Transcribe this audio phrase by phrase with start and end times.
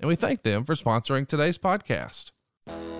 [0.00, 2.32] And we thank them for sponsoring today's podcast.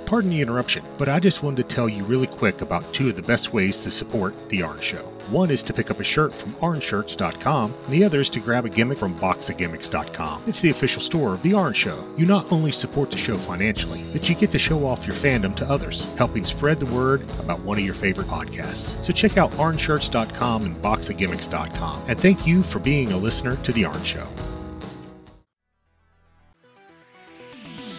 [0.07, 3.17] Pardon the interruption, but I just wanted to tell you really quick about two of
[3.17, 5.03] the best ways to support The Orange Show.
[5.31, 8.65] One is to pick up a shirt from orangeshirts.com, and the other is to grab
[8.65, 10.45] a gimmick from boxofgimmicks.com.
[10.47, 12.09] It's the official store of The Orange Show.
[12.17, 15.57] You not only support the show financially, but you get to show off your fandom
[15.57, 19.03] to others, helping spread the word about one of your favorite podcasts.
[19.03, 22.05] So check out orangeshirts.com and boxofgimmicks.com.
[22.07, 24.29] And thank you for being a listener to The Orange Show.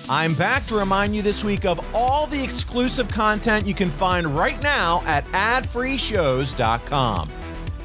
[0.10, 4.26] I'm back to remind you this week of all the exclusive content you can find
[4.26, 7.30] right now at adfreeshows.com.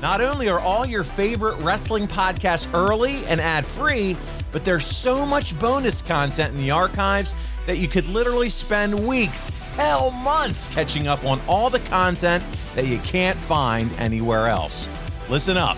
[0.01, 4.17] Not only are all your favorite wrestling podcasts early and ad free,
[4.53, 7.35] but there's so much bonus content in the archives
[7.67, 12.45] that you could literally spend weeks, hell, months catching up on all the content
[12.77, 14.89] that you can't find anywhere else.
[15.29, 15.77] Listen up.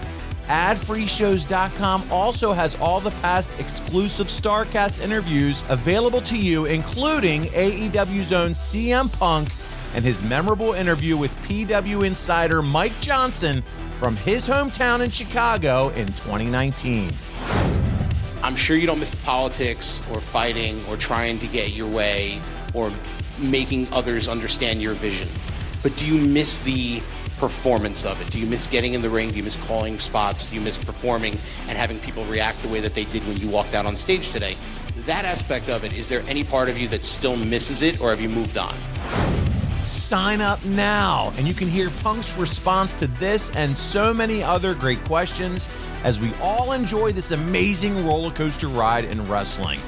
[0.49, 8.51] AdFreeShows.com also has all the past exclusive Starrcast interviews available to you, including AEW's own
[8.51, 9.49] CM Punk
[9.95, 13.63] and his memorable interview with PW insider Mike Johnson
[13.99, 17.11] from his hometown in Chicago in 2019.
[18.43, 22.39] I'm sure you don't miss the politics or fighting or trying to get your way
[22.75, 22.93] or
[23.39, 25.29] making others understand your vision.
[25.83, 27.01] But do you miss the
[27.45, 28.31] performance of it?
[28.31, 29.29] Do you miss getting in the ring?
[29.29, 30.49] Do you miss calling spots?
[30.49, 31.37] Do you miss performing
[31.69, 34.31] and having people react the way that they did when you walked out on stage
[34.31, 34.57] today?
[35.05, 38.09] That aspect of it, is there any part of you that still misses it or
[38.09, 38.75] have you moved on?
[39.85, 44.75] Sign up now, and you can hear Punk's response to this and so many other
[44.75, 45.69] great questions
[46.03, 49.81] as we all enjoy this amazing roller coaster ride in wrestling.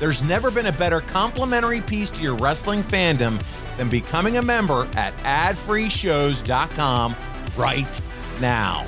[0.00, 3.40] There's never been a better complimentary piece to your wrestling fandom
[3.76, 7.16] than becoming a member at adfreeshows.com
[7.56, 8.00] right
[8.40, 8.86] now.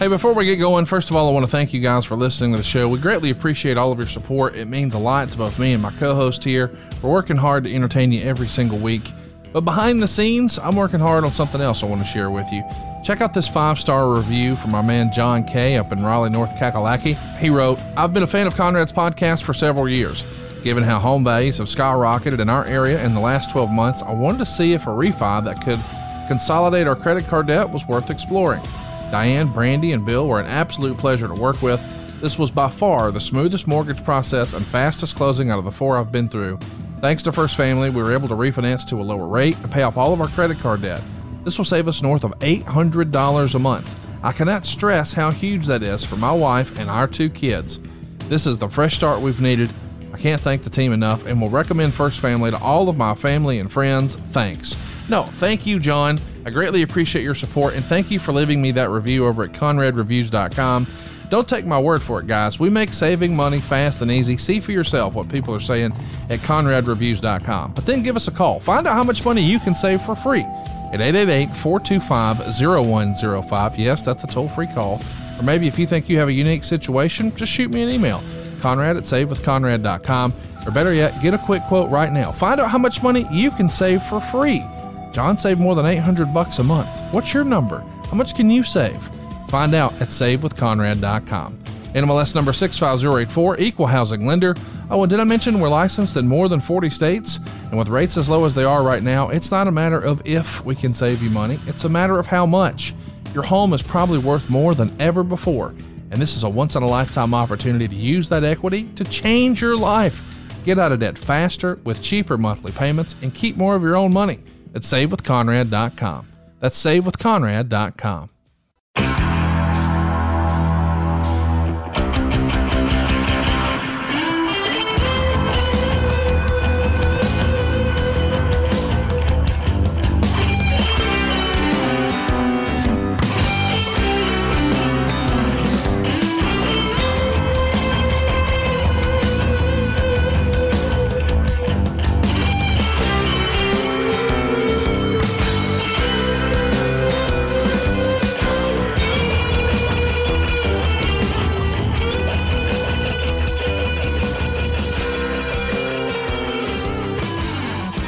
[0.00, 2.16] Hey, before we get going, first of all, I want to thank you guys for
[2.16, 2.88] listening to the show.
[2.88, 4.56] We greatly appreciate all of your support.
[4.56, 6.70] It means a lot to both me and my co host here.
[7.02, 9.12] We're working hard to entertain you every single week.
[9.52, 12.50] But behind the scenes, I'm working hard on something else I want to share with
[12.52, 12.62] you.
[13.02, 16.54] Check out this five star review from my man John K up in Raleigh, North
[16.54, 17.16] Kakalaki.
[17.38, 20.24] He wrote, I've been a fan of Conrad's podcast for several years.
[20.62, 24.12] Given how home values have skyrocketed in our area in the last 12 months, I
[24.12, 25.80] wanted to see if a refi that could
[26.28, 28.62] consolidate our credit card debt was worth exploring.
[29.10, 31.80] Diane, Brandy, and Bill were an absolute pleasure to work with.
[32.20, 35.96] This was by far the smoothest mortgage process and fastest closing out of the four
[35.96, 36.58] I've been through.
[37.00, 39.82] Thanks to First Family, we were able to refinance to a lower rate and pay
[39.82, 41.02] off all of our credit card debt.
[41.44, 43.98] This will save us north of $800 a month.
[44.22, 47.80] I cannot stress how huge that is for my wife and our two kids.
[48.28, 49.70] This is the fresh start we've needed.
[50.12, 53.14] I can't thank the team enough and will recommend First Family to all of my
[53.14, 54.16] family and friends.
[54.28, 54.76] Thanks.
[55.08, 56.20] No, thank you, John.
[56.44, 59.52] I greatly appreciate your support and thank you for leaving me that review over at
[59.52, 60.86] conradreviews.com.
[61.30, 62.58] Don't take my word for it, guys.
[62.58, 64.36] We make saving money fast and easy.
[64.36, 65.92] See for yourself what people are saying
[66.28, 67.72] at conradreviews.com.
[67.72, 68.58] But then give us a call.
[68.58, 70.44] Find out how much money you can save for free
[70.92, 73.78] at 888 425 0105.
[73.78, 75.00] Yes, that's a toll free call.
[75.38, 78.22] Or maybe if you think you have a unique situation, just shoot me an email.
[78.58, 80.34] Conrad at savewithconrad.com.
[80.66, 82.32] Or better yet, get a quick quote right now.
[82.32, 84.64] Find out how much money you can save for free.
[85.12, 86.90] John saved more than 800 bucks a month.
[87.12, 87.80] What's your number?
[88.10, 89.08] How much can you save?
[89.50, 91.58] Find out at savewithconrad.com.
[91.92, 94.54] NMLS number 65084, equal housing lender.
[94.90, 97.40] Oh, and did I mention we're licensed in more than 40 states?
[97.64, 100.22] And with rates as low as they are right now, it's not a matter of
[100.24, 102.94] if we can save you money, it's a matter of how much.
[103.34, 105.74] Your home is probably worth more than ever before,
[106.12, 109.60] and this is a once in a lifetime opportunity to use that equity to change
[109.60, 110.22] your life.
[110.64, 114.12] Get out of debt faster with cheaper monthly payments and keep more of your own
[114.12, 114.38] money
[114.76, 116.28] at savewithconrad.com.
[116.60, 118.30] That's savewithconrad.com.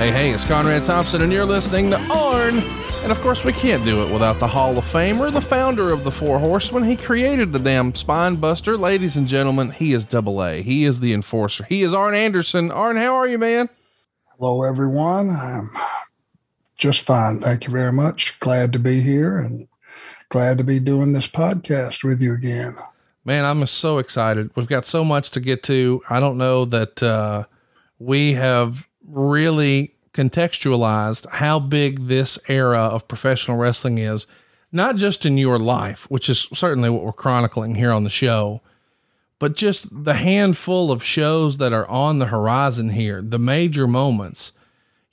[0.02, 2.58] Hey, hey, it's Conrad Thompson, and you're listening to Arn.
[3.04, 6.02] And of course, we can't do it without the Hall of Famer, the founder of
[6.02, 6.82] the Four Horsemen.
[6.82, 8.76] He created the damn spine buster.
[8.76, 10.60] Ladies and gentlemen, he is double A.
[10.60, 11.62] He is the enforcer.
[11.68, 12.72] He is Arn Anderson.
[12.72, 13.68] Arn, how are you, man?
[14.36, 15.30] Hello, everyone.
[15.30, 15.70] I'm
[16.76, 17.38] just fine.
[17.38, 18.40] Thank you very much.
[18.40, 19.68] Glad to be here and
[20.30, 22.74] glad to be doing this podcast with you again.
[23.24, 24.50] Man, I'm so excited.
[24.56, 26.02] We've got so much to get to.
[26.10, 27.44] I don't know that uh,
[28.00, 34.26] we have really contextualized how big this era of professional wrestling is,
[34.70, 38.60] not just in your life, which is certainly what we're chronicling here on the show,
[39.38, 44.52] but just the handful of shows that are on the horizon here, the major moments.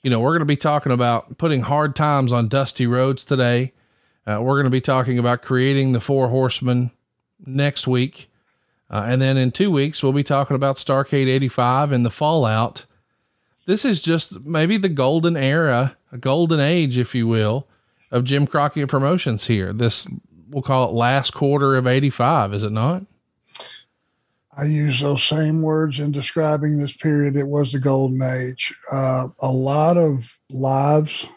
[0.02, 3.72] You know, we're going to be talking about putting hard times on dusty roads today.
[4.26, 6.90] Uh, we're going to be talking about creating the four horsemen
[7.44, 8.30] next week.
[8.88, 12.86] Uh, and then in two weeks, we'll be talking about Starrcade 85 and the fallout
[13.70, 17.68] this is just maybe the golden era, a golden age, if you will,
[18.10, 19.72] of Jim Crockett Promotions here.
[19.72, 20.08] This,
[20.48, 23.04] we'll call it last quarter of 85, is it not?
[24.56, 27.36] I use those same words in describing this period.
[27.36, 28.74] It was the golden age.
[28.90, 31.28] Uh, a lot of lives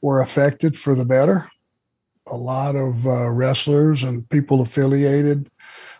[0.00, 1.50] were affected for the better.
[2.28, 5.50] A lot of uh, wrestlers and people affiliated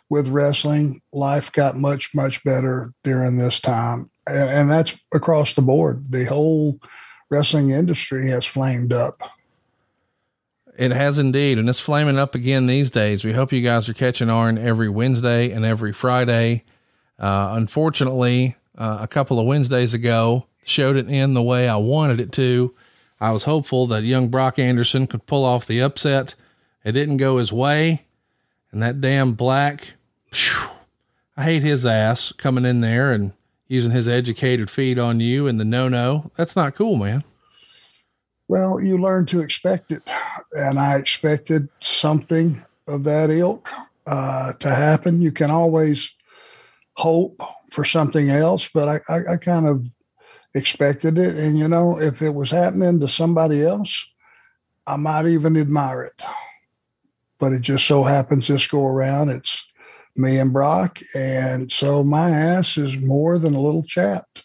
[0.09, 6.05] with wrestling, life got much, much better during this time and that's across the board.
[6.11, 6.81] The whole
[7.31, 9.21] wrestling industry has flamed up.
[10.77, 13.25] It has indeed, and it's flaming up again these days.
[13.25, 16.65] We hope you guys are catching on every Wednesday and every Friday.
[17.19, 22.21] Uh, unfortunately, uh, a couple of Wednesdays ago, showed it in the way I wanted
[22.21, 22.75] it to.
[23.21, 26.37] I was hopeful that young Brock Anderson could pull off the upset.
[26.85, 28.07] It didn't go his way,
[28.71, 29.95] and that damn black,
[30.31, 30.69] phew,
[31.37, 33.33] I hate his ass coming in there and
[33.69, 36.31] using his educated feet on you and the no no.
[36.37, 37.23] That's not cool, man.
[38.49, 40.11] Well, you learn to expect it.
[40.57, 43.69] And I expected something of that ilk
[44.07, 45.21] uh, to happen.
[45.21, 46.11] You can always
[46.95, 49.85] hope for something else, but I, I, I kind of
[50.55, 51.37] expected it.
[51.37, 54.09] And, you know, if it was happening to somebody else,
[54.87, 56.23] I might even admire it.
[57.39, 59.68] But it just so happens this go around, it's
[60.19, 61.01] me and Brock.
[61.15, 64.45] And so my ass is more than a little chapped.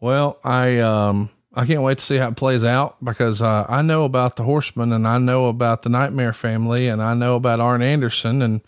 [0.00, 3.82] Well, I, um, I can't wait to see how it plays out because uh, I
[3.82, 7.60] know about the Horsemen and I know about the Nightmare family and I know about
[7.60, 8.60] Arn Anderson and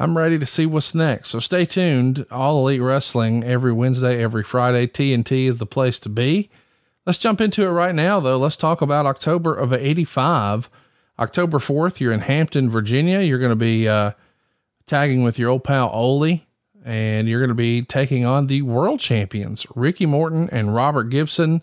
[0.00, 1.28] I'm ready to see what's next.
[1.28, 2.24] So stay tuned.
[2.30, 4.86] All Elite Wrestling every Wednesday, every Friday.
[4.86, 6.48] TNT is the place to be.
[7.04, 8.38] Let's jump into it right now, though.
[8.38, 10.70] Let's talk about October of 85.
[11.18, 13.20] October 4th, you're in Hampton, Virginia.
[13.20, 14.12] You're going to be uh,
[14.90, 16.42] tagging with your old pal Ole,
[16.84, 21.62] and you're going to be taking on the world champions, Ricky Morton and Robert Gibson.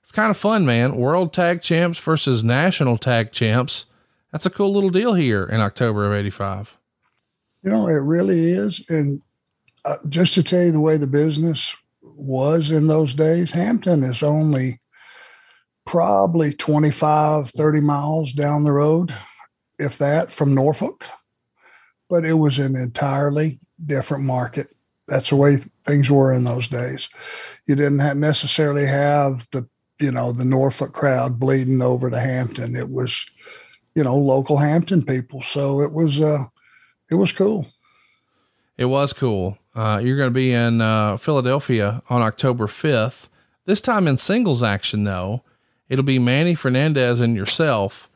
[0.00, 0.96] It's kind of fun, man.
[0.96, 3.86] World tag champs versus national tag champs.
[4.30, 6.78] That's a cool little deal here in October of 85.
[7.64, 8.84] You know, it really is.
[8.88, 9.20] And
[9.84, 14.22] uh, just to tell you the way the business was in those days, Hampton is
[14.22, 14.80] only
[15.86, 19.12] probably 25, 30 miles down the road,
[19.80, 21.04] if that, from Norfolk
[22.10, 24.76] but it was an entirely different market.
[25.06, 27.08] That's the way things were in those days.
[27.66, 29.66] You didn't have necessarily have the
[30.00, 32.76] you know the Norfolk crowd bleeding over to Hampton.
[32.76, 33.24] It was
[33.94, 36.44] you know local Hampton people, so it was uh,
[37.10, 37.66] it was cool.
[38.76, 39.58] It was cool.
[39.74, 43.28] Uh, you're going to be in uh, Philadelphia on October 5th.
[43.66, 45.44] This time in singles action, though.
[45.88, 48.09] It'll be Manny Fernandez and yourself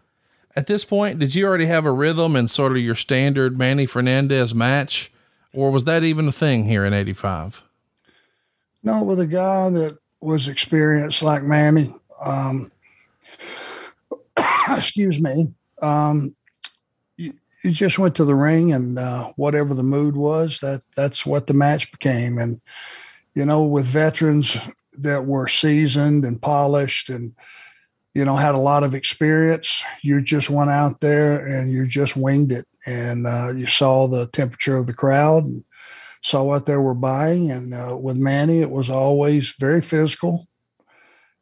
[0.57, 3.87] at this point, did you already have a rhythm and sort of your standard Manny
[3.87, 5.13] Fernandez match,
[5.53, 7.63] or was that even a thing here in '85?
[8.83, 11.93] No, with a guy that was experienced like Manny.
[12.25, 12.71] Um,
[14.71, 15.53] excuse me.
[15.83, 16.35] Um,
[17.17, 21.27] you, you, just went to the ring, and uh, whatever the mood was, that that's
[21.27, 22.39] what the match became.
[22.39, 22.61] And
[23.35, 24.57] you know, with veterans
[24.99, 27.35] that were seasoned and polished and
[28.15, 29.83] you know, had a lot of experience.
[30.03, 34.29] You just went out there and you just winged it, and uh, you saw the
[34.29, 35.65] temperature of the crowd and
[36.23, 37.51] saw what they were buying.
[37.51, 40.47] And uh, with Manny, it was always very physical,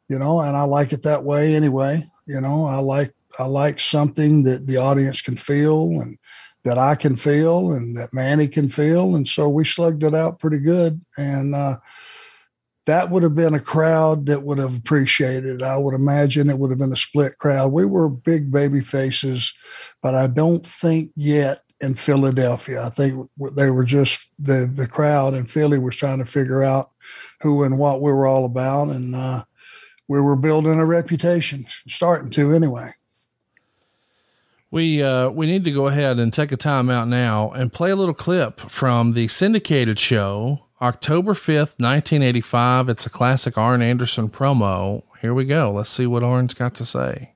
[0.09, 2.05] you know, and I like it that way anyway.
[2.25, 6.17] You know, I like I like something that the audience can feel and
[6.63, 10.39] that I can feel and that Manny can feel, and so we slugged it out
[10.39, 10.99] pretty good.
[11.17, 11.77] And uh,
[12.85, 15.63] that would have been a crowd that would have appreciated.
[15.63, 17.71] I would imagine it would have been a split crowd.
[17.71, 19.53] We were big baby faces,
[20.01, 22.83] but I don't think yet in Philadelphia.
[22.83, 26.91] I think they were just the the crowd in Philly was trying to figure out
[27.41, 29.43] who and what we were all about, and uh,
[30.07, 32.93] we were building a reputation, starting to anyway.
[34.71, 37.91] We uh, we need to go ahead and take a time out now and play
[37.91, 42.89] a little clip from the syndicated show, October fifth, nineteen eighty five.
[42.89, 45.03] It's a classic Arn Anderson promo.
[45.21, 45.71] Here we go.
[45.71, 47.35] Let's see what Arn's got to say.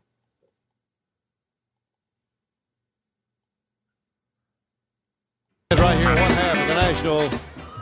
[5.71, 7.29] Right here, one half of the national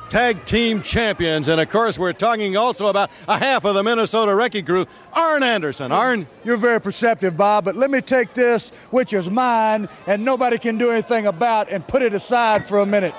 [0.10, 1.48] tag team champions.
[1.48, 5.42] And of course, we're talking also about a half of the Minnesota Wrecking Crew, Arn
[5.42, 5.92] Anderson.
[5.92, 6.28] Arn?
[6.44, 10.78] You're very perceptive, Bob, but let me take this, which is mine, and nobody can
[10.78, 13.16] do anything about, and put it aside for a minute.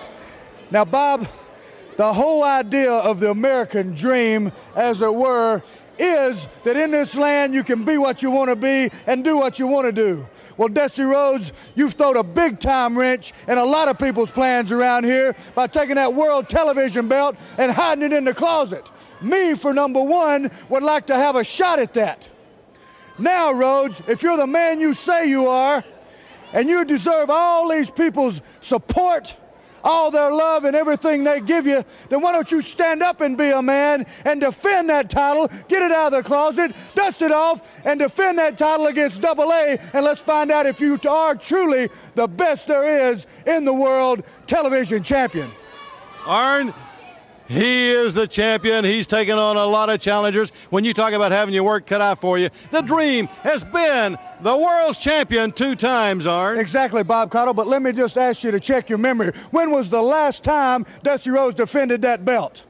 [0.71, 1.27] Now, Bob,
[1.97, 5.63] the whole idea of the American dream, as it were,
[5.99, 9.39] is that in this land you can be what you want to be and do
[9.39, 10.29] what you want to do.
[10.57, 14.73] Well, Dusty Rhodes, you've thrown a big time wrench in a lot of people's plans
[14.73, 18.91] around here by taking that world television belt and hiding it in the closet.
[19.21, 22.31] Me, for number one, would like to have a shot at that.
[23.19, 25.83] Now, Rhodes, if you're the man you say you are,
[26.53, 29.37] and you deserve all these people's support,
[29.87, 33.39] all their love and everything they give you, then why don't you stand up and
[33.39, 37.31] be a man and defend that title, get it out of the closet, dust it
[37.31, 41.37] off, and defend that title against Double A, and let's find out if you are
[41.37, 45.51] truly the best there is in the world television champion.
[46.27, 46.75] Arn,
[47.49, 48.85] he is the champion.
[48.85, 50.51] He's taken on a lot of challengers.
[50.71, 54.17] When you talk about having your work cut out for you, the dream has been
[54.41, 56.59] the world's champion two times, Arn.
[56.59, 57.55] Exactly, Bob Caudle.
[57.55, 59.33] But let me just ask you to check your memory.
[59.51, 62.67] When was the last time Dusty Rhodes defended that belt?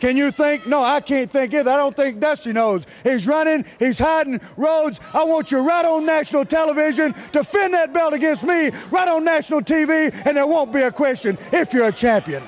[0.00, 0.66] Can you think?
[0.66, 1.70] No, I can't think either.
[1.70, 2.86] I don't think Dusty knows.
[3.02, 4.40] He's running, he's hiding.
[4.56, 7.14] Rhodes, I want you right on national television.
[7.32, 11.38] Defend that belt against me right on national TV, and there won't be a question
[11.52, 12.42] if you're a champion.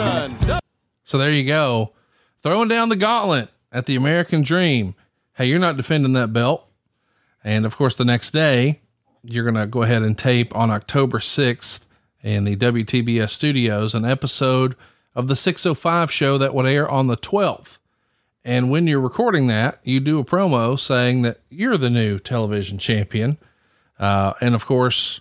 [0.00, 0.58] Anderson.
[1.04, 1.92] So there you go.
[2.42, 4.94] Throwing down the gauntlet at the American Dream.
[5.34, 6.70] Hey, you're not defending that belt.
[7.42, 8.80] And of course, the next day,
[9.24, 11.86] you're going to go ahead and tape on October 6th
[12.22, 14.76] in the WTBS studios an episode
[15.14, 17.78] of the 605 show that would air on the 12th.
[18.44, 22.78] And when you're recording that, you do a promo saying that you're the new television
[22.78, 23.36] champion.
[23.98, 25.20] Uh, and of course,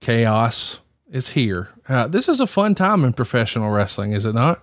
[0.00, 1.70] chaos is here.
[1.88, 4.62] Uh, this is a fun time in professional wrestling, is it not?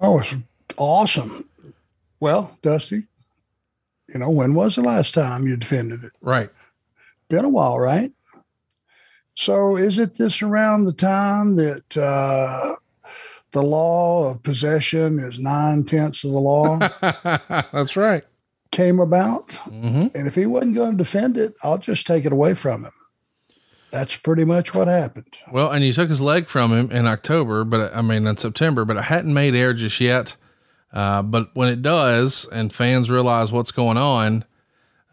[0.00, 0.34] Oh, it's
[0.76, 1.48] awesome.
[2.20, 3.04] Well, Dusty,
[4.12, 6.12] you know, when was the last time you defended it?
[6.20, 6.50] Right.
[7.28, 8.12] Been a while, right?
[9.34, 12.74] So is it this around the time that uh,
[13.52, 16.78] the law of possession is nine tenths of the law
[17.72, 18.24] That's right.
[18.72, 19.48] came about?
[19.48, 20.16] Mm-hmm.
[20.16, 22.92] And if he wasn't going to defend it, I'll just take it away from him.
[23.90, 25.38] That's pretty much what happened.
[25.50, 28.84] Well, and you took his leg from him in October, but I mean, in September,
[28.84, 30.36] but it hadn't made air just yet.
[30.92, 34.44] Uh, but when it does and fans realize what's going on,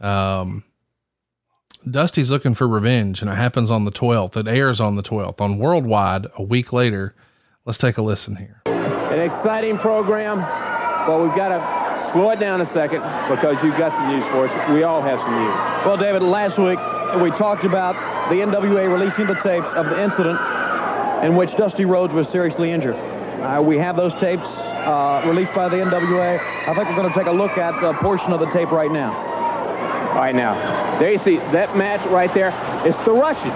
[0.01, 0.63] um,
[1.89, 4.36] Dusty's looking for revenge and it happens on the 12th.
[4.38, 7.15] It airs on the 12th on worldwide a week later.
[7.65, 8.62] Let's take a listen here.
[8.65, 10.39] An exciting program,
[11.08, 14.48] but we've got to slow it down a second because you've got some news for
[14.48, 14.70] us.
[14.70, 15.55] We all have some news.
[15.86, 16.79] Well, David, last week
[17.22, 17.96] we talked about
[18.29, 20.39] the NWA releasing the tapes of the incident
[21.24, 22.96] in which Dusty Rhodes was seriously injured.
[22.96, 26.39] Uh, we have those tapes uh, released by the NWA.
[26.39, 28.91] I think we're going to take a look at a portion of the tape right
[28.91, 29.13] now.
[30.10, 30.55] All right, now,
[30.98, 32.50] there you see that match right there.
[32.86, 33.50] It's the Russian.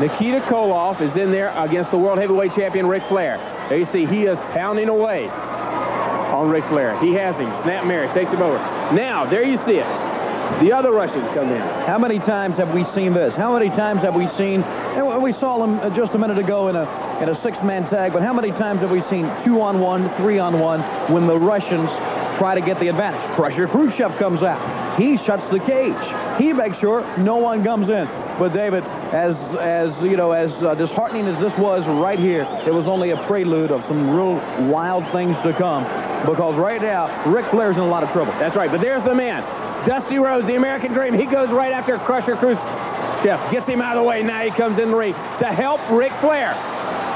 [0.00, 3.38] Nikita Koloff is in there against the World Heavyweight Champion Ric Flair.
[3.68, 6.98] There you see he is pounding away on Ric Flair.
[7.00, 7.50] He has him.
[7.62, 8.58] Snap mare takes him over.
[8.94, 10.15] Now, there you see it.
[10.60, 11.60] The other Russians come in.
[11.86, 13.34] How many times have we seen this?
[13.34, 16.68] How many times have we seen, and we saw them uh, just a minute ago
[16.68, 20.80] in a, in a six-man tag, but how many times have we seen two-on-one, three-on-one
[21.12, 21.90] when the Russians
[22.38, 23.20] try to get the advantage?
[23.34, 24.98] Crusher Khrushchev comes out.
[24.98, 26.40] He shuts the cage.
[26.40, 28.06] He makes sure no one comes in.
[28.38, 32.72] But David, as as you know, as uh, disheartening as this was right here, it
[32.72, 34.36] was only a prelude of some real
[34.70, 35.84] wild things to come.
[36.24, 38.32] Because right now, Ric Flair's in a lot of trouble.
[38.32, 39.42] That's right, but there's the man.
[39.86, 41.14] Dusty Rhodes, the American Dream.
[41.14, 43.50] He goes right after Crusher Khrushchev.
[43.50, 44.22] Gets him out of the way.
[44.22, 46.54] Now he comes in the ring to help Ric Flair.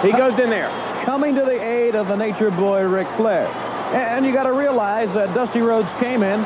[0.03, 0.71] He goes in there.
[1.05, 3.47] Coming to the aid of the nature boy Ric Flair.
[3.95, 6.39] And you got to realize that Dusty Rhodes came in,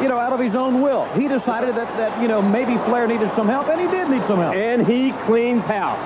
[0.00, 1.06] you know, out of his own will.
[1.14, 4.22] He decided that, that, you know, maybe Flair needed some help, and he did need
[4.28, 4.54] some help.
[4.54, 5.98] And he cleans house.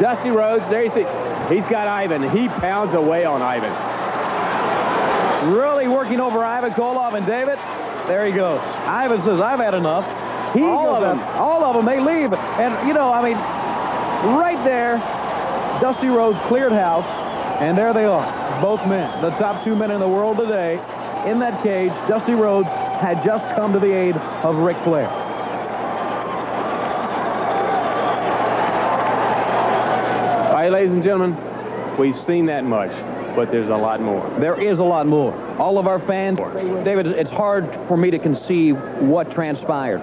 [0.00, 1.06] Dusty Rhodes, there you see,
[1.54, 2.28] he's got Ivan.
[2.30, 3.72] He pounds away on Ivan.
[5.52, 7.58] Really working over Ivan Koloff and David.
[8.06, 8.60] There he goes.
[8.86, 10.04] Ivan says, I've had enough.
[10.54, 11.18] He All goes of them.
[11.20, 11.36] up.
[11.36, 11.84] All of them.
[11.86, 12.32] They leave.
[12.32, 13.36] And, you know, I mean,
[14.36, 14.98] right there,
[15.80, 17.04] Dusty Rhodes cleared house,
[17.60, 20.74] and there they are, both men, the top two men in the world today.
[21.28, 25.08] In that cage, Dusty Rhodes had just come to the aid of Ric Flair.
[30.46, 31.36] All right, ladies and gentlemen,
[31.98, 32.90] we've seen that much,
[33.34, 34.28] but there's a lot more.
[34.38, 35.32] There is a lot more.
[35.58, 36.38] All of our fans,
[36.84, 40.00] David, it's hard for me to conceive what transpired.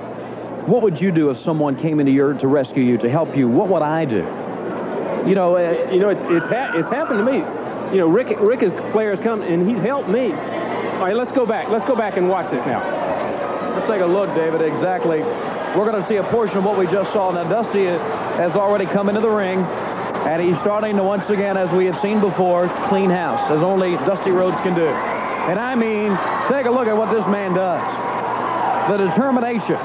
[0.67, 3.50] What would you do if someone came into your to rescue you, to help you?
[3.50, 4.20] What would I do?
[5.27, 7.39] You know, uh, You know, it's it's, ha- it's happened to me.
[7.93, 10.31] You know, Ric Ric is Flair has come and he's helped me.
[10.31, 11.67] All right, let's go back.
[11.70, 12.79] Let's go back and watch it now.
[13.75, 14.62] let's take a look, David.
[14.62, 15.20] Exactly.
[15.22, 17.31] We're going to see a portion of what we just saw.
[17.31, 21.70] Now, Dusty has already come into the ring, and he's starting to once again, as
[21.72, 25.11] we have seen before, clean house, as only Dusty Rhodes can do.
[25.50, 26.13] And I mean,
[26.53, 27.81] take a look at what this man does.
[28.91, 29.79] The determination,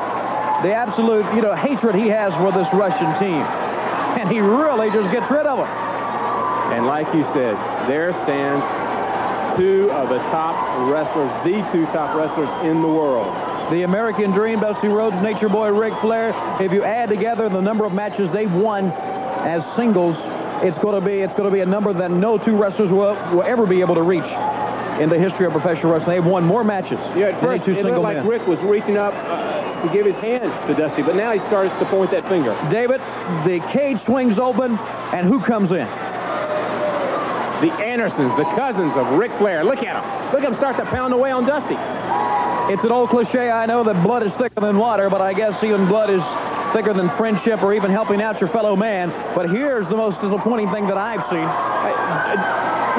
[0.61, 3.41] the absolute, you know, hatred he has for this Russian team.
[4.21, 5.69] And he really just gets rid of them.
[6.77, 7.57] And like you said,
[7.89, 8.61] there stands
[9.57, 10.55] two of the top
[10.91, 13.27] wrestlers, the two top wrestlers in the world.
[13.73, 16.35] The American Dream, Dusty Rhodes, Nature Boy, Ric Flair.
[16.61, 20.17] If you add together the number of matches they've won as singles,
[20.63, 23.15] it's going to be it's going to be a number that no two wrestlers will,
[23.35, 24.31] will ever be able to reach
[25.01, 26.17] in the history of professional wrestling.
[26.17, 28.27] They've won more matches Yeah, at first two it single looked like men.
[28.27, 31.77] Ric was reaching up uh, to give his hand to Dusty, but now he starts
[31.79, 32.57] to point that finger.
[32.71, 33.01] David,
[33.45, 34.79] the cage swings open,
[35.13, 35.87] and who comes in?
[37.61, 39.65] The Andersons, the cousins of Ric Flair.
[39.65, 40.33] Look at him.
[40.33, 41.77] Look at him start to pound away on Dusty.
[42.73, 45.63] It's an old cliche, I know, that blood is thicker than water, but I guess
[45.63, 46.23] even blood is
[46.75, 49.11] thicker than friendship or even helping out your fellow man.
[49.35, 51.47] But here's the most disappointing thing that I've seen.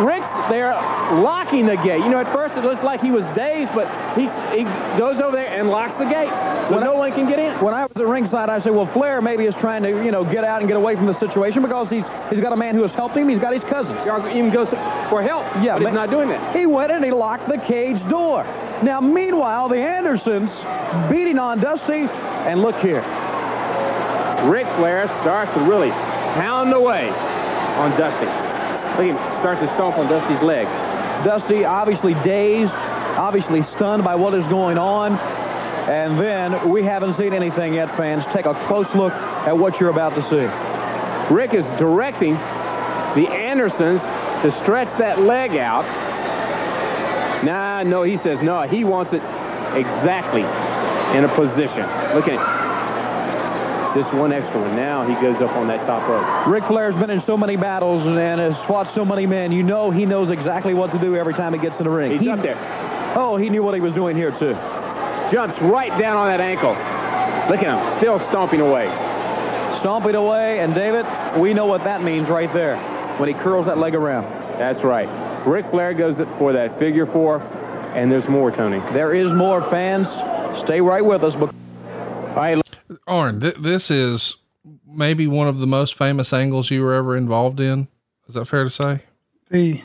[0.05, 0.73] Ric's there
[1.11, 1.99] locking the gate.
[1.99, 4.23] You know, at first it looks like he was dazed, but he,
[4.55, 4.63] he
[4.97, 6.29] goes over there and locks the gate.
[6.69, 7.53] So no one can get in.
[7.63, 10.23] When I was at ringside, I said, well, Flair maybe is trying to, you know,
[10.25, 12.81] get out and get away from the situation because he's he's got a man who
[12.81, 13.29] has helped him.
[13.29, 13.97] He's got his cousins.
[14.03, 14.67] He even goes
[15.09, 15.45] for help.
[15.63, 16.55] Yeah, but he's not doing that.
[16.55, 18.43] He went and he locked the cage door.
[18.83, 20.51] Now, meanwhile, the Andersons
[21.09, 22.07] beating on Dusty,
[22.47, 23.01] and look here.
[24.45, 28.25] Ric Flair starts to really pound away on Dusty.
[28.97, 30.69] Look at him starts to stomp on Dusty's legs.
[31.23, 35.13] Dusty obviously dazed, obviously stunned by what is going on.
[35.87, 38.23] And then we haven't seen anything yet, fans.
[38.33, 41.33] Take a close look at what you're about to see.
[41.33, 44.01] Ric is directing the Andersons
[44.41, 45.85] to stretch that leg out.
[47.43, 48.63] Nah, no, he says no.
[48.63, 49.21] He wants it
[49.75, 50.41] exactly
[51.17, 51.83] in a position.
[52.13, 52.66] Look at
[53.95, 54.75] just one extra one.
[54.75, 56.47] Now he goes up on that top rope.
[56.47, 59.51] Ric Flair's been in so many battles and has fought so many men.
[59.51, 62.11] You know he knows exactly what to do every time he gets in the ring.
[62.11, 62.57] He's He- up there.
[63.15, 64.55] Oh, he knew what he was doing here, too.
[65.31, 66.71] Jumps right down on that ankle.
[67.49, 68.87] Look at him, still stomping away.
[69.79, 71.05] Stomping away, and David,
[71.37, 72.77] we know what that means right there
[73.17, 74.25] when he curls that leg around.
[74.57, 75.07] That's right.
[75.45, 77.41] Ric Flair goes for that figure four,
[77.95, 78.79] and there's more, Tony.
[78.91, 80.07] There is more, fans.
[80.63, 81.33] Stay right with us.
[81.35, 81.49] All
[82.35, 82.61] right,
[83.07, 84.37] Arn, th- this is
[84.85, 87.87] maybe one of the most famous angles you were ever involved in.
[88.27, 89.01] Is that fair to say?
[89.49, 89.81] The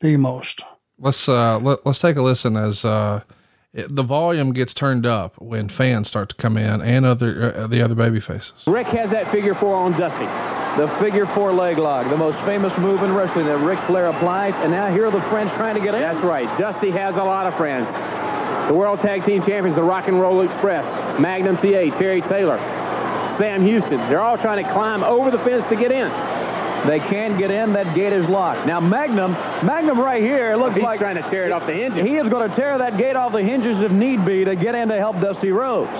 [0.00, 0.62] the most.
[0.98, 3.22] Let's uh let, let's take a listen as uh
[3.72, 7.66] it, the volume gets turned up when fans start to come in and other uh,
[7.66, 8.64] the other baby faces.
[8.66, 10.26] Ric has that figure four on Dusty.
[10.80, 14.54] The figure four leg lock, the most famous move in wrestling that Ric Flair applies.
[14.56, 16.00] And now here are the friends trying to get in.
[16.00, 16.46] That's right.
[16.58, 17.86] Dusty has a lot of friends.
[18.70, 20.84] The World Tag Team Champions, the Rock and Roll Express,
[21.18, 22.56] Magnum TA, Terry Taylor,
[23.36, 23.98] Sam Houston.
[24.08, 26.08] They're all trying to climb over the fence to get in.
[26.86, 27.72] They can't get in.
[27.72, 28.68] That gate is locked.
[28.68, 29.32] Now Magnum,
[29.66, 32.06] Magnum right here looks like He's like trying to tear it off the hinges.
[32.06, 34.76] He is going to tear that gate off the hinges if need be to get
[34.76, 35.90] in to help Dusty Rhodes.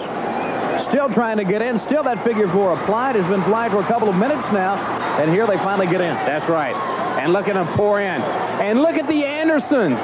[0.90, 1.80] Still trying to get in.
[1.80, 3.16] Still that figure four applied.
[3.16, 4.76] Has been applied for a couple of minutes now.
[5.20, 6.14] And here they finally get in.
[6.14, 6.76] That's right.
[7.18, 8.22] And look at them pour in.
[8.22, 9.98] And look at the Andersons.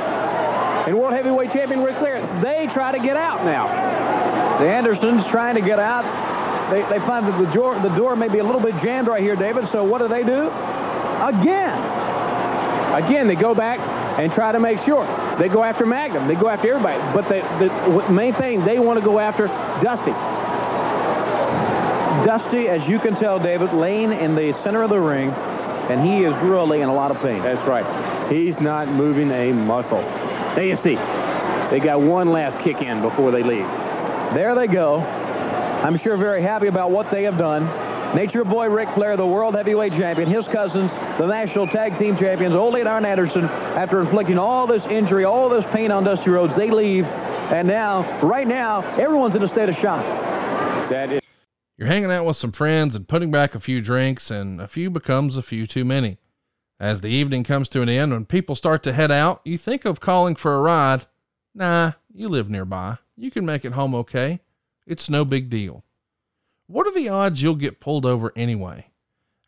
[0.87, 2.21] And World Heavyweight Champion Ric Flair.
[2.41, 3.67] They try to get out now.
[4.59, 6.05] The Andersons trying to get out.
[6.71, 9.23] They, they find that the door, the door may be a little bit jammed right
[9.23, 9.69] here, David.
[9.71, 10.47] So what do they do?
[11.21, 11.77] Again.
[12.95, 13.81] Again, they go back
[14.19, 15.05] and try to make sure.
[15.39, 16.29] They go after Magnum.
[16.29, 16.99] They go after everybody.
[17.13, 17.43] But the,
[18.05, 19.49] the main thing, they want to go after
[19.83, 20.13] Dusty.
[22.25, 26.25] Dusty, as you can tell, David, laying in the center of the ring, and he
[26.25, 27.43] is really in a lot of pain.
[27.43, 27.85] That's right.
[28.33, 30.03] He's not moving a muscle.
[30.57, 30.95] See.
[31.71, 33.67] They got one last kick in before they leave.
[34.35, 35.01] There they go.
[35.01, 37.67] I'm sure very happy about what they have done.
[38.17, 42.55] Nature Boy Ric Flair, the World Heavyweight Champion, his cousins, the National Tag Team Champions,
[42.55, 46.57] Ole and Arn Anderson, after inflicting all this injury, all this pain on Dusty Rhodes,
[46.57, 47.05] they leave.
[47.05, 50.03] And now, right now, everyone's in a state of shock.
[50.89, 51.21] That is.
[51.77, 54.89] You're hanging out with some friends and putting back a few drinks, and a few
[54.89, 56.17] becomes a few too many.
[56.79, 59.87] As the evening comes to an end, when people start to head out, you think
[59.87, 61.07] of calling for a ride.
[61.55, 62.99] Nah, you live nearby.
[63.17, 64.41] You can make it home okay.
[64.87, 65.85] It's no big deal.
[66.67, 68.89] What are the odds you'll get pulled over anyway?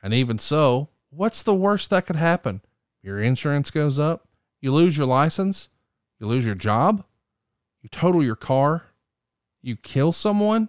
[0.03, 2.63] And even so, what's the worst that could happen?
[3.03, 4.27] Your insurance goes up,
[4.61, 5.69] you lose your license,
[6.19, 7.05] you lose your job,
[7.83, 8.85] you total your car,
[9.61, 10.69] you kill someone.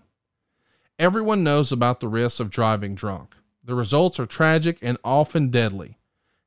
[0.97, 3.35] Everyone knows about the risks of driving drunk.
[3.63, 5.98] The results are tragic and often deadly.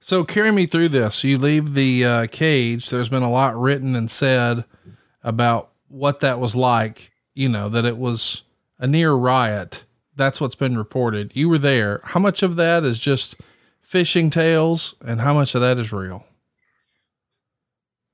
[0.00, 1.24] So carry me through this.
[1.24, 2.90] You leave the uh, cage.
[2.90, 4.64] There's been a lot written and said
[5.22, 7.10] about what that was like.
[7.34, 8.42] You know, that it was
[8.78, 9.84] a near riot.
[10.16, 11.36] That's what's been reported.
[11.36, 12.00] You were there.
[12.04, 13.36] How much of that is just
[13.80, 16.26] fishing tales and how much of that is real?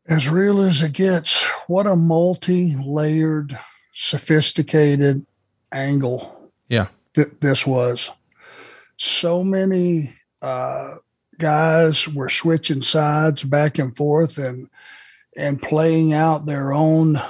[0.07, 1.43] As real as it gets.
[1.67, 3.59] What a multi layered,
[3.95, 5.25] sophisticated
[5.73, 6.51] angle.
[6.69, 8.11] Yeah th- this was.
[8.97, 10.97] So many uh,
[11.39, 14.69] guys were switching sides back and forth and
[15.37, 17.21] and playing out their own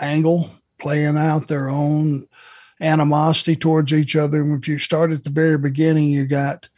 [0.00, 2.28] angle, playing out their own
[2.80, 4.42] animosity towards each other.
[4.42, 6.68] And if you start at the very beginning, you got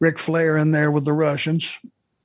[0.00, 1.72] Ric Flair in there with the Russians.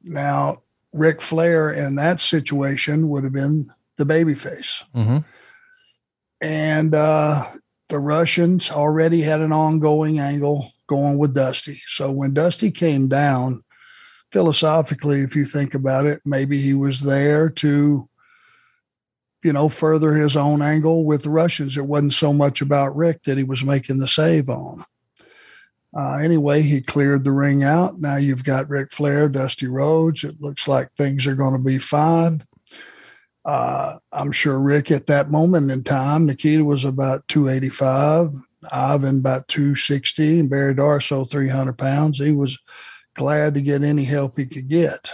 [0.04, 4.84] Now, Ric Flair in that situation would have been the babyface.
[4.96, 5.18] Mm-hmm.
[6.42, 7.48] And uh,
[7.90, 11.80] the Russians already had an ongoing angle going with Dusty.
[11.88, 13.64] So when Dusty came down,
[14.34, 18.10] philosophically, if you think about it, maybe he was there to,
[19.44, 21.78] you know, further his own angle with the Russians.
[21.78, 24.84] It wasn't so much about Ric that he was making the save on.
[25.96, 28.02] Uh, anyway, he cleared the ring out.
[28.02, 30.24] Now you've got Ric Flair, Dusty Rhodes.
[30.24, 32.44] It looks like things are going to be fine.
[33.46, 38.32] Uh, I'm sure Ric at that moment in time, Nikita was about 285,
[38.72, 42.18] Ivan about 260, and Barry Darsow 300 pounds.
[42.18, 42.58] He was
[43.16, 45.12] glad to get any help he could get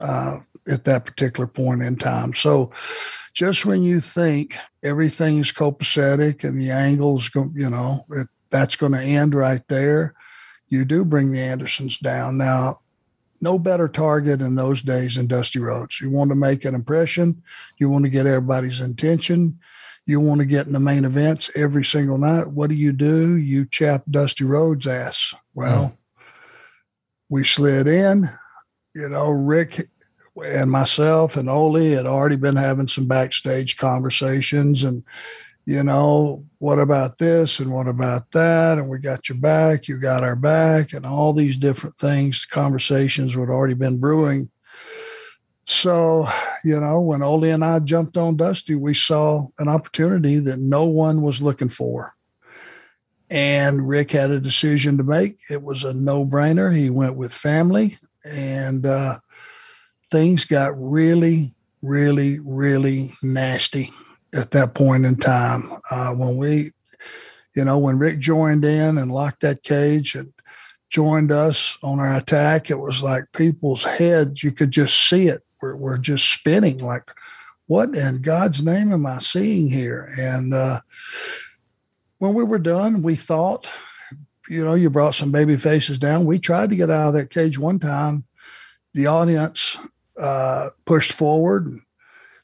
[0.00, 2.34] uh, at that particular point in time.
[2.34, 2.70] So,
[3.32, 8.92] just when you think everything's copacetic and the angles, go, you know, it, that's going
[8.92, 10.14] to end right there,
[10.68, 12.36] you do bring the Andersons down.
[12.36, 12.80] Now,
[13.40, 16.00] no better target in those days than Dusty Rhodes.
[16.00, 17.42] You want to make an impression,
[17.78, 19.58] you want to get everybody's attention,
[20.06, 22.48] you want to get in the main events every single night.
[22.48, 23.36] What do you do?
[23.36, 25.34] You chap Dusty Rhodes' ass.
[25.54, 25.96] Well,
[27.30, 28.28] we slid in.
[28.94, 29.88] You know, Ric
[30.44, 35.02] and myself and Ole had already been having some backstage conversations and
[35.66, 38.78] you know, what about this and what about that?
[38.78, 43.34] And we got your back, you got our back, and all these different things, conversations
[43.34, 44.50] had already been brewing.
[45.66, 46.28] So,
[46.64, 50.84] you know, when Ole and I jumped on Dusty, we saw an opportunity that no
[50.84, 52.16] one was looking for.
[53.30, 55.38] And Ric had a decision to make.
[55.48, 56.76] It was a no brainer.
[56.76, 59.20] He went with family, and uh,
[60.10, 63.90] things got really, really, really nasty
[64.34, 65.72] at that point in time.
[65.90, 66.72] Uh, when we,
[67.54, 70.32] you know, when Ric joined in and locked that cage and
[70.88, 75.42] joined us on our attack, it was like people's heads, you could just see it.
[75.62, 77.12] We're, we're just spinning like,
[77.66, 80.12] what in God's name am I seeing here?
[80.18, 80.80] And uh,
[82.20, 83.68] when we were done, we thought,
[84.48, 86.26] you know, you brought some baby faces down.
[86.26, 88.24] We tried to get out of that cage one time.
[88.92, 89.78] The audience
[90.18, 91.80] uh, pushed forward and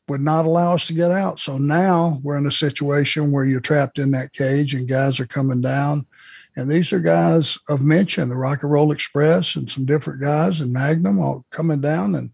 [0.09, 1.41] would not allow us to get out.
[1.41, 5.27] So now we're in a situation where you're trapped in that cage and guys are
[5.27, 6.07] coming down.
[6.57, 10.61] And these are guys of mention, the Rock and Roll Express and some different guys
[10.61, 12.15] and Magnum all coming down.
[12.15, 12.31] And,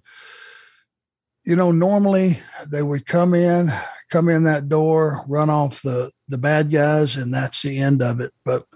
[1.45, 3.73] you know, normally they would come in,
[4.13, 8.21] come in that door, run off the, the bad guys, and that's the end of
[8.21, 8.35] it.
[8.45, 8.67] But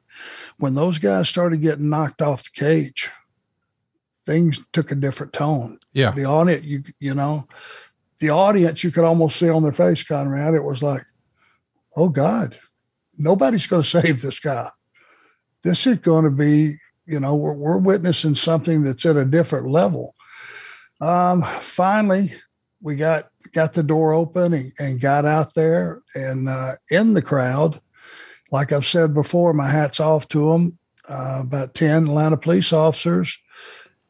[0.57, 3.11] when those guys started getting knocked off the cage,
[4.25, 5.79] things took a different tone.
[5.93, 6.13] Yeah.
[6.13, 7.47] The audience, you, you know,
[8.19, 11.05] the audience, you could almost see on their face, Conrad, it was like,
[11.95, 12.59] oh God,
[13.19, 14.71] nobody's going to save this guy.
[15.63, 19.69] This is going to be, you know, we're, we're witnessing something that's at a different
[19.69, 20.15] level.
[20.99, 22.35] Um, finally,
[22.81, 27.23] we got got the door open and, and got out there and uh, in the
[27.23, 27.81] crowd.
[28.53, 30.79] Like I've said before, my hat's off to them.
[31.09, 33.39] uh, about 10 Atlanta police officers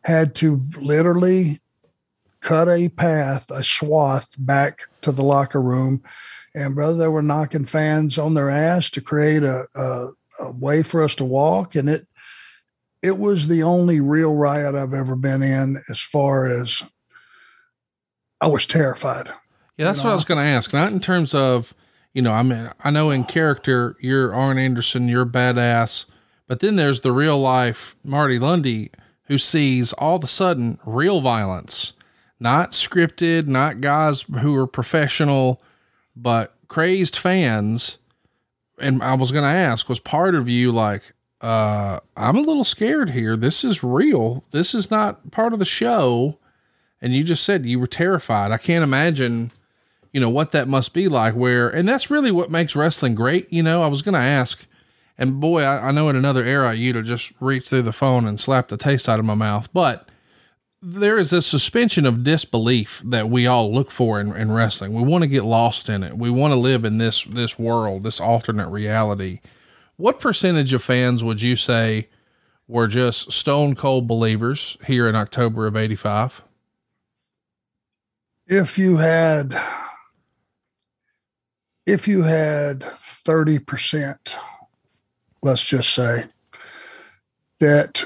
[0.02, 1.60] had to literally
[2.40, 6.02] cut a path, a swath back to the locker room.
[6.52, 10.08] And brother, they were knocking fans on their ass to create a, a,
[10.40, 11.76] a way for us to walk.
[11.76, 12.08] And it,
[13.00, 16.82] it was the only real riot I've ever been in as far as
[18.40, 19.28] I was terrified.
[19.76, 20.08] Yeah, that's you know?
[20.08, 20.72] what I was going to ask.
[20.72, 21.74] Not in terms of,
[22.12, 26.06] you know, I mean, I know in character, you're Arn Anderson, you're badass,
[26.46, 28.90] but then there's the real life Marty Lunde
[29.24, 31.92] who sees all of a sudden real violence,
[32.38, 35.60] not scripted, not guys who are professional,
[36.14, 37.98] but crazed fans.
[38.78, 41.02] And I was going to ask, was part of you like,
[41.40, 43.36] uh, I'm a little scared here.
[43.36, 44.44] This is real.
[44.52, 46.38] This is not part of the show.
[47.00, 48.52] And you just said you were terrified.
[48.52, 49.52] I can't imagine,
[50.12, 53.52] you know, what that must be like where, and that's really what makes wrestling great.
[53.52, 54.66] You know, I was going to ask,
[55.18, 58.26] and boy, I, I, know in another era, you'd have just reached through the phone
[58.26, 59.72] and slapped the taste out of my mouth.
[59.72, 60.08] But
[60.80, 64.94] there is a suspension of disbelief that we all look for in, in wrestling.
[64.94, 66.16] We want to get lost in it.
[66.16, 69.40] We want to live in this, this world, this alternate reality
[69.96, 72.08] what percentage of fans would you say
[72.68, 76.44] were just stone cold believers here in October of 85?
[78.46, 79.58] If you had
[81.86, 84.16] if you had 30%,
[85.42, 86.26] let's just say,
[87.60, 88.04] that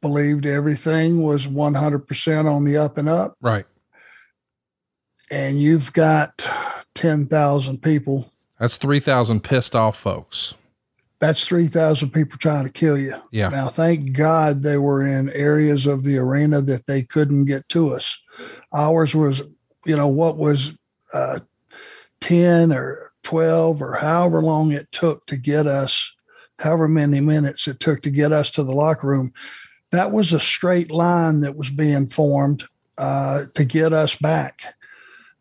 [0.00, 3.36] believed everything was 100% on the up and up.
[3.42, 3.66] Right.
[5.30, 6.48] And you've got
[6.94, 8.32] 10,000 people.
[8.58, 10.54] That's 3,000 pissed off folks
[11.20, 13.14] that's 3,000 people trying to kill you.
[13.30, 13.50] Yeah.
[13.50, 17.94] Now, thank God they were in areas of the arena that they couldn't get to
[17.94, 18.18] us.
[18.72, 19.42] Ours was,
[19.84, 20.72] you know, what was
[21.12, 21.40] uh,
[22.20, 26.14] 10 or 12 or however long it took to get us,
[26.58, 29.32] however many minutes it took to get us to the locker room.
[29.90, 32.64] That was a straight line that was being formed
[32.96, 34.74] uh, to get us back.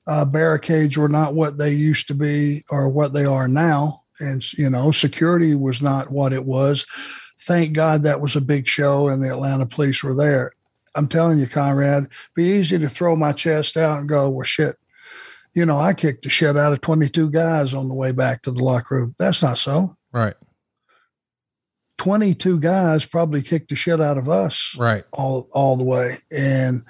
[0.08, 4.54] Uh, barricades were not what they used to be or what they are now and
[4.54, 6.86] you know security was not what it was
[7.42, 10.52] thank god that was a big show and the atlanta police were there
[10.96, 14.78] i'm telling you conrad be easy to throw my chest out and go well shit.
[15.54, 18.52] You know i kicked the shit out of 22 guys on the way back to
[18.52, 19.16] the locker room.
[19.18, 19.96] That's not so.
[20.12, 20.36] Right.
[21.98, 25.04] 22 guys probably kicked the shit out of us right.
[25.12, 26.20] all all the way.
[26.32, 26.84] And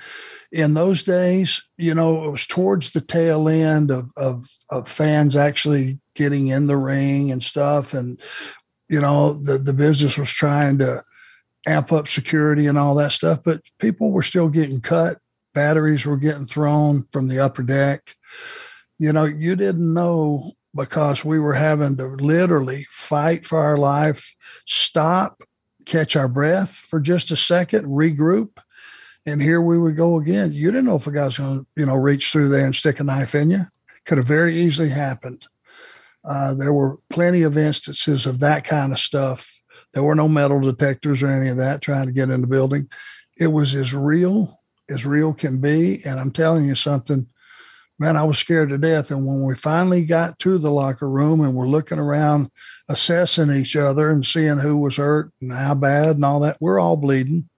[0.51, 5.35] in those days you know it was towards the tail end of of, of fans
[5.35, 7.93] actually getting in the ring and stuff.
[7.93, 8.19] And,
[8.89, 11.01] you know, the, the business was trying to
[11.65, 15.17] amp up security and all that stuff, but people were still getting cut.
[15.53, 18.15] Batteries were getting thrown from the upper deck.
[18.97, 24.35] You know, you didn't know because we were having to literally fight for our life,
[24.67, 25.41] stop,
[25.85, 28.57] catch our breath for just a second, regroup.
[29.25, 30.53] And here we would go again.
[30.53, 32.99] You didn't know if a guy's going to, you know, reach through there and stick
[32.99, 33.65] a knife in you.
[34.05, 35.47] Could have very easily happened.
[36.23, 39.58] Uh, there were plenty of instances of that kind of stuff.
[39.93, 42.89] There were no metal detectors or any of that trying to get in the building.
[43.37, 46.03] It was as real as real can be.
[46.05, 47.27] And I'm telling you something,
[47.99, 49.11] man, I was scared to death.
[49.11, 52.49] And when we finally got to the locker room and we're looking around,
[52.87, 56.79] assessing each other and seeing who was hurt and how bad and all that, we're
[56.79, 57.49] all bleeding.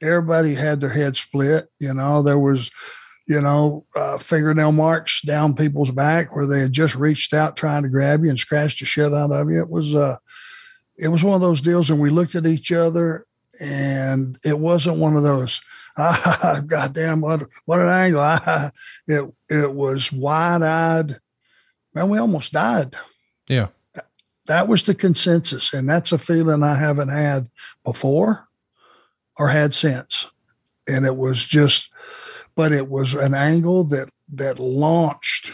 [0.00, 1.68] Everybody had their head split.
[1.80, 2.70] You know, there was
[3.28, 7.82] you know, uh, fingernail marks down people's back where they had just reached out trying
[7.82, 9.60] to grab you and scratch the shit out of you.
[9.60, 10.16] It was, uh,
[10.98, 13.26] it was one of those deals, and we looked at each other,
[13.60, 15.60] and it wasn't one of those.
[16.00, 17.20] Ah, goddamn!
[17.20, 18.20] What what an angle!
[18.22, 18.70] Ah,
[19.08, 21.18] it it was wide eyed.
[21.92, 22.94] Man, we almost died.
[23.48, 23.66] Yeah,
[24.46, 27.50] that was the consensus, and that's a feeling I haven't had
[27.84, 28.46] before
[29.36, 30.28] or had since.
[30.86, 31.90] And it was just
[32.58, 35.52] but it was an angle that that launched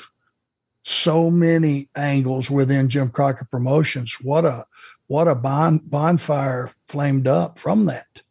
[0.85, 4.16] so many angles within Jim Crockett Promotions.
[4.22, 4.64] What a
[5.14, 8.22] what a bon, bonfire flamed up from that.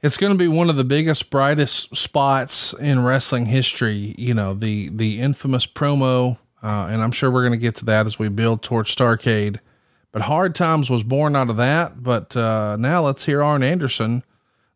[0.00, 4.14] It's going to be one of the biggest, brightest spots in wrestling history.
[4.16, 7.84] You know the the infamous promo, uh, and I'm sure we're going to get to
[7.84, 9.58] that as we build towards Starrcade.
[10.12, 12.02] But Hard Times was born out of that.
[12.02, 14.24] But uh, now let's hear Arn Anderson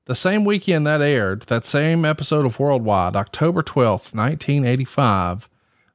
[0.04, 5.48] the same weekend that aired, that same episode of Worldwide, October 12th, 1985.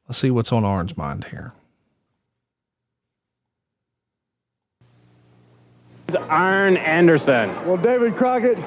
[0.08, 1.54] Let's see what's on Arn's mind here.
[6.16, 7.50] Arn Anderson.
[7.66, 8.58] Well, David Crockett,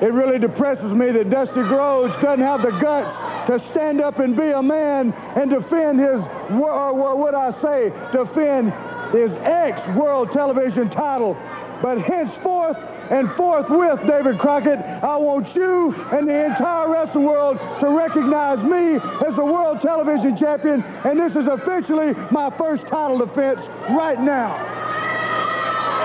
[0.00, 4.36] it really depresses me that Dusty Rhodes doesn't have the guts to stand up and
[4.36, 6.20] be a man and defend his,
[6.50, 8.72] or what would I say, defend
[9.12, 11.36] his ex World Television title.
[11.82, 12.78] But henceforth
[13.10, 18.94] and forthwith, David Crockett, I want you and the entire wrestling world to recognize me
[19.26, 24.54] as the World Television Champion, and this is officially my first title defense right now.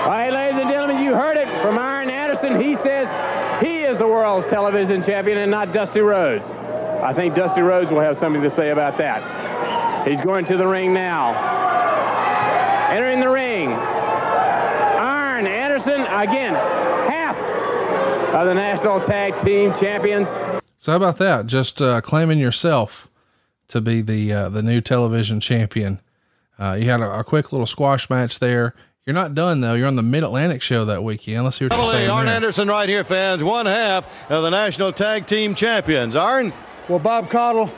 [0.00, 2.58] All right, ladies and gentlemen, you heard it from Arn Anderson.
[2.58, 6.42] He says he is the world's television champion and not Dusty Rhodes.
[7.02, 10.08] I think Dusty Rhodes will have something to say about that.
[10.08, 11.34] He's going to the ring now.
[12.90, 17.36] Entering the ring, Arn Anderson, again, half
[18.34, 20.28] of the National Tag Team Champions.
[20.78, 21.46] So how about that?
[21.46, 23.10] Just uh, claiming yourself
[23.68, 26.00] to be the uh, the new television champion.
[26.58, 28.74] Uh, you had a, a, quick little squash match there.
[29.06, 29.74] You're not done though.
[29.74, 31.44] You're on the Mid Atlantic show that weekend.
[31.44, 32.10] Let's see what you're saying.
[32.10, 32.34] Arn there.
[32.36, 33.42] Anderson right here, fans.
[33.42, 36.14] One half of the National Tag Team Champions.
[36.14, 36.52] Arn.
[36.86, 37.70] Well, Bob Caudle,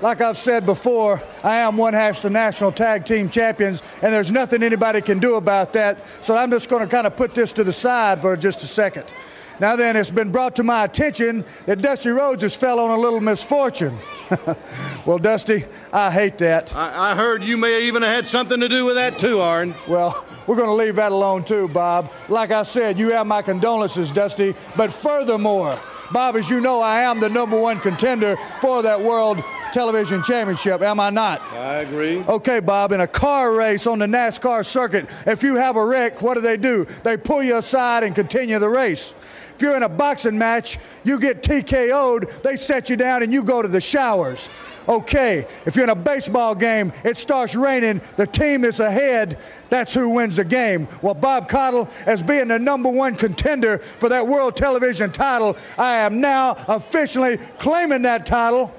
[0.00, 4.30] like I've said before, I am one half the national tag team champions, and there's
[4.30, 6.06] nothing anybody can do about that.
[6.22, 8.66] So I'm just going to kind of put this to the side for just a
[8.66, 9.12] second.
[9.60, 12.96] Now then, it's been brought to my attention that Dusty Rhodes has fell on a
[12.96, 13.98] little misfortune.
[15.04, 16.74] well, Dusty, I hate that.
[16.74, 19.74] I, I, heard you may even have had something to do with that too, Arn.
[19.86, 22.10] Well, we're going to leave that alone too, Bob.
[22.28, 24.54] Like I said, you have my condolences, Dusty.
[24.76, 25.78] But furthermore,
[26.10, 30.82] Bob, as you know, I am the number one contender for that World Television Championship,
[30.82, 31.40] am I not?
[31.52, 32.18] I agree.
[32.18, 36.22] Okay, Bob, in a car race on the NASCAR circuit, if you have a wreck,
[36.22, 36.84] what do they do?
[37.04, 39.14] They pull you aside and continue the race.
[39.54, 43.42] If you're in a boxing match, you get TKO'd, they set you down and you
[43.42, 44.48] go to the showers.
[44.88, 49.92] Okay, if you're in a baseball game, it starts raining, the team is ahead, that's
[49.92, 50.88] who wins the game.
[51.02, 55.96] Well, Bob Caudle, as being the number one contender for that World Television title, I
[55.98, 58.74] am now officially claiming that title.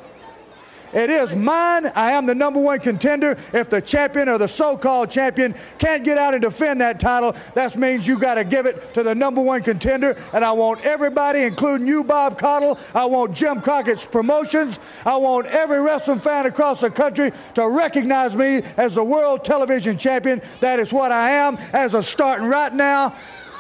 [0.94, 1.86] It is mine.
[1.96, 3.38] I am the number one contender.
[3.54, 7.36] If the champion or the so called champion can't get out and defend that title,
[7.54, 10.18] that means you got to give it to the number one contender.
[10.34, 15.48] And I want everybody, including you, Bob Caudle, I want Jim Crockett's promotions, I want
[15.48, 20.42] every wrestling fan across the country to recognize me as the world television champion.
[20.60, 23.16] That is what I am as a starting right now.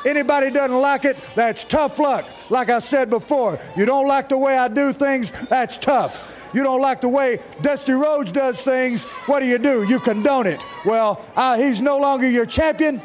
[0.06, 2.26] Anybody doesn't like it, that's tough luck.
[2.50, 6.41] Like I said before, you don't like the way I do things, that's tough.
[6.54, 9.04] You don't like the way Dusty Rhodes does things.
[9.28, 9.84] What do you do?
[9.84, 10.66] You condone it.
[10.86, 13.02] Well, uh, he's no longer your champion.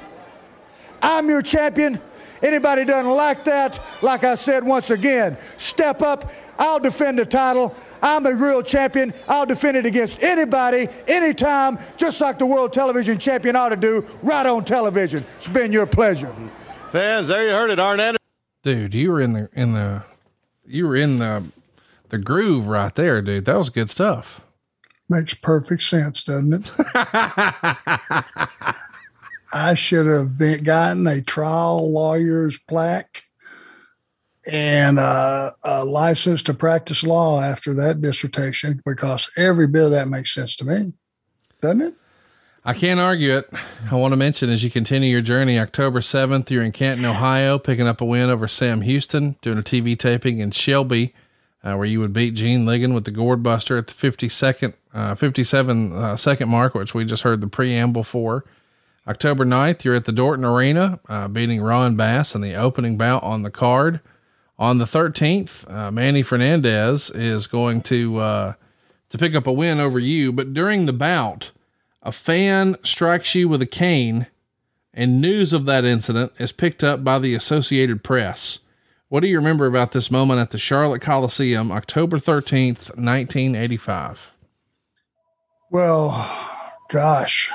[1.03, 2.01] I'm your champion.
[2.43, 6.31] Anybody doesn't like that, like I said once again, step up.
[6.59, 7.75] I'll defend the title.
[8.03, 9.15] I'm a real champion.
[9.27, 14.05] I'll defend it against anybody, anytime, just like the world television champion ought to do,
[14.23, 15.25] right on television.
[15.37, 16.35] It's been your pleasure.
[16.91, 18.17] Fans, there you heard it, Arnett.
[18.63, 20.03] Dude, you were in the in the
[20.67, 21.45] you were in the
[22.11, 23.45] the groove right there, dude.
[23.45, 24.45] That was good stuff.
[25.09, 26.73] Makes perfect sense, doesn't it?
[29.53, 33.23] I should have been gotten a trial lawyer's plaque
[34.47, 40.09] and uh, a license to practice law after that dissertation because every bit of that
[40.09, 40.93] makes sense to me,
[41.61, 41.95] doesn't it?
[42.65, 43.49] I can't argue it.
[43.93, 47.61] I want to mention as you continue your journey, October 7th, you're in Canton, Ohio,
[47.61, 51.15] picking up a win over Sam Houston, doing a TV taping in Shelby
[51.67, 55.17] uh, where you would beat Gene Ligon with the Gourd Buster at the 52nd, uh,
[55.17, 58.45] 57 uh, second mark, which we just heard the preamble for.
[59.09, 63.23] October 9th, you're at the Dorton Arena, uh, beating Ron Bass in the opening bout
[63.25, 64.01] on the card.
[64.59, 68.53] On the 13th, uh, Manny Fernandez is going to uh,
[69.11, 71.51] to pick up a win over you, but during the bout,
[72.03, 74.29] a fan strikes you with a cane,
[74.95, 78.61] and news of that incident is picked up by the Associated Press.
[79.09, 84.33] What do you remember about this moment at the Charlotte Coliseum, October 13th, 1985?
[85.71, 86.29] Well,
[86.89, 87.53] gosh,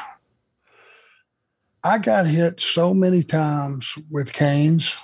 [1.84, 4.98] I got hit so many times with canes,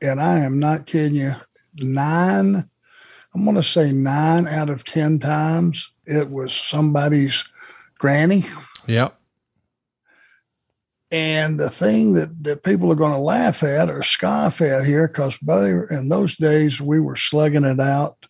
[0.00, 1.34] and I am not kidding you.
[1.74, 2.70] Nine,
[3.34, 7.44] I'm going to say nine out of 10 times, it was somebody's
[7.98, 8.46] granny.
[8.86, 9.19] Yep.
[11.10, 15.08] And the thing that, that people are going to laugh at or scoff at here,
[15.08, 18.26] because in those days we were slugging it out,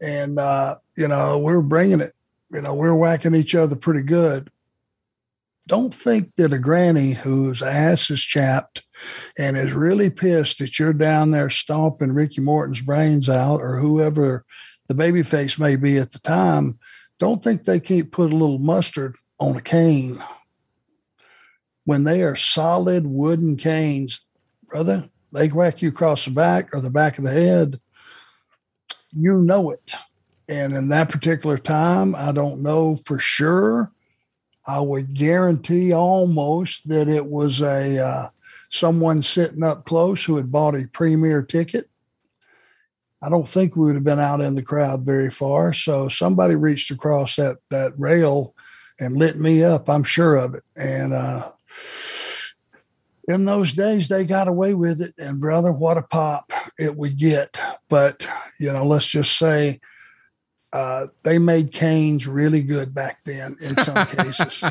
[0.00, 2.14] and uh, you know we were bringing it.
[2.50, 4.50] You know we were whacking each other pretty good.
[5.68, 8.82] Don't think that a granny whose ass is chapped
[9.38, 14.44] and is really pissed that you're down there stomping Ricky Morton's brains out or whoever
[14.88, 16.80] the baby face may be at the time.
[17.20, 20.20] Don't think they can't put a little mustard on a cane
[21.84, 24.24] when they are solid wooden canes,
[24.68, 27.80] brother, they whack you across the back or the back of the head.
[29.12, 29.94] You know it.
[30.48, 33.92] And in that particular time, I don't know for sure
[34.66, 38.28] I would guarantee almost that it was a uh,
[38.70, 41.88] someone sitting up close who had bought a premier ticket.
[43.22, 45.72] I don't think we would have been out in the crowd very far.
[45.72, 48.54] So somebody reached across that that rail
[49.00, 49.88] and lit me up.
[49.88, 50.64] I'm sure of it.
[50.76, 51.50] And uh,
[53.28, 55.14] in those days, they got away with it.
[55.18, 57.60] And brother, what a pop it would get.
[57.88, 59.80] But you know, let's just say
[60.72, 64.64] uh, they made canes really good back then in some cases.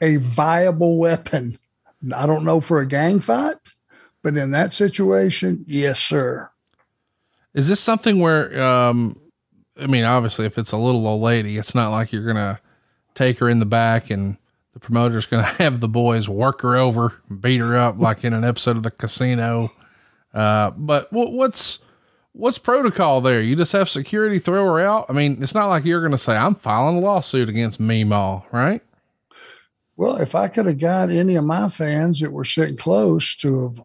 [0.00, 1.58] a viable weapon.
[2.14, 3.56] I don't know for a gang fight,
[4.22, 6.50] but in that situation, yes, sir.
[7.54, 9.18] Is this something where, um,
[9.78, 12.58] I mean, obviously, if it's a little old lady, it's not like you're going to
[13.14, 14.36] take her in the back and
[14.74, 18.34] the promoter's going to have the boys work her over, beat her up like in
[18.34, 19.72] an episode of the casino.
[20.34, 21.78] Uh, but what, what's,
[22.32, 23.40] what's protocol there?
[23.40, 25.06] You just have security throw her out.
[25.08, 28.44] I mean, it's not like you're going to say, I'm filing a lawsuit against Meemaw,
[28.52, 28.82] right?
[29.96, 33.62] Well, if I could have got any of my fans that were sitting close to
[33.62, 33.80] have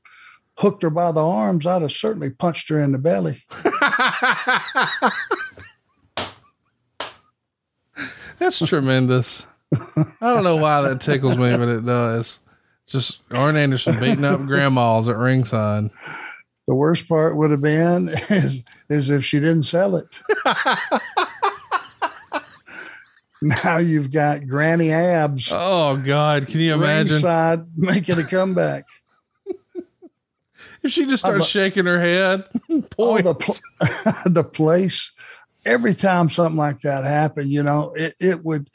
[0.57, 3.43] hooked her by the arms, I'd have certainly punched her in the belly.
[8.39, 9.45] That's tremendous.
[9.75, 12.39] I don't know why that tickles me, but it does.
[12.87, 15.91] Just Arn Anderson beating up grandmas at ringside.
[16.65, 20.19] The worst part would have been is is if she didn't sell it.
[23.41, 25.51] now you've got granny abs.
[25.53, 27.13] Oh God, can you imagine?
[27.13, 28.83] Ringside making a comeback.
[30.83, 32.43] if she just starts shaking her head,
[32.97, 33.55] oh, the, pl-
[34.25, 35.11] the place.
[35.65, 38.69] Every time something like that happened, you know, it, it would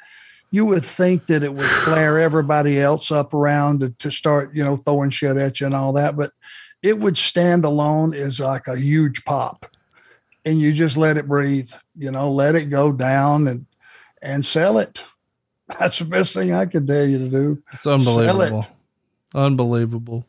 [0.54, 4.62] you would think that it would flare everybody else up around to, to start, you
[4.62, 6.16] know, throwing shit at you and all that.
[6.16, 6.30] But
[6.80, 9.66] it would stand alone as like a huge pop.
[10.44, 13.66] And you just let it breathe you know let it go down and
[14.22, 15.02] and sell it.
[15.80, 17.62] That's the best thing i could tell you to do.
[17.72, 18.70] It's unbelievable it.
[19.34, 20.24] unbelievable.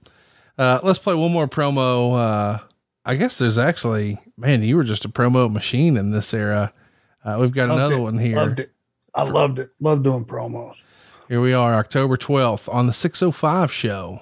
[0.57, 2.17] Uh, let's play one more promo.
[2.17, 2.59] Uh,
[3.03, 6.73] i guess there's actually man you were just a promo machine in this era.
[7.23, 7.99] Uh, we've got loved another it.
[7.99, 8.69] one here
[9.15, 10.75] i loved it loved doing promos
[11.27, 14.21] here we are october 12th on the 605 show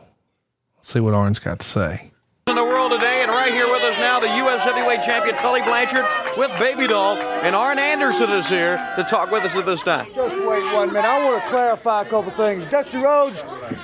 [0.78, 2.14] let's see what Arn's got to say
[2.48, 4.64] in the world today, and right here with us now, the U.S.
[4.64, 6.04] heavyweight champion Tully Blanchard
[6.38, 10.08] with Baby Doll, and Arn Anderson is here to talk with us at this time.
[10.14, 11.08] Just wait one minute.
[11.08, 12.70] I want to clarify a couple things.
[12.70, 13.44] Dusty Rhodes,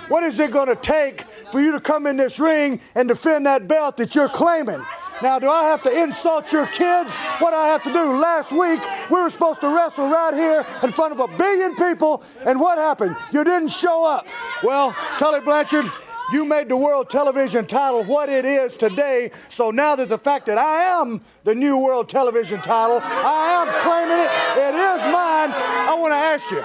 [0.10, 1.22] what is it going to take
[1.53, 4.82] for you to come in this ring and defend that belt that you're claiming?
[5.22, 7.13] Now, do I have to insult your kids?
[7.39, 8.17] What I have to do?
[8.17, 12.24] Last week, we were supposed to wrestle right here in front of a billion people,
[12.45, 13.17] and what happened?
[13.34, 14.26] You didn't show up.
[14.63, 15.91] Well, Tully Blanchard,
[16.32, 19.32] you made the world television title what it is today.
[19.49, 23.67] So now that the fact that I am the new world television title, I am
[23.82, 24.32] claiming it.
[24.57, 25.51] It is mine.
[25.51, 26.63] I want to ask you.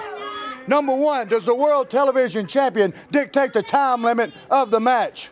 [0.67, 5.29] Number one, does the world television champion dictate the time limit of the match?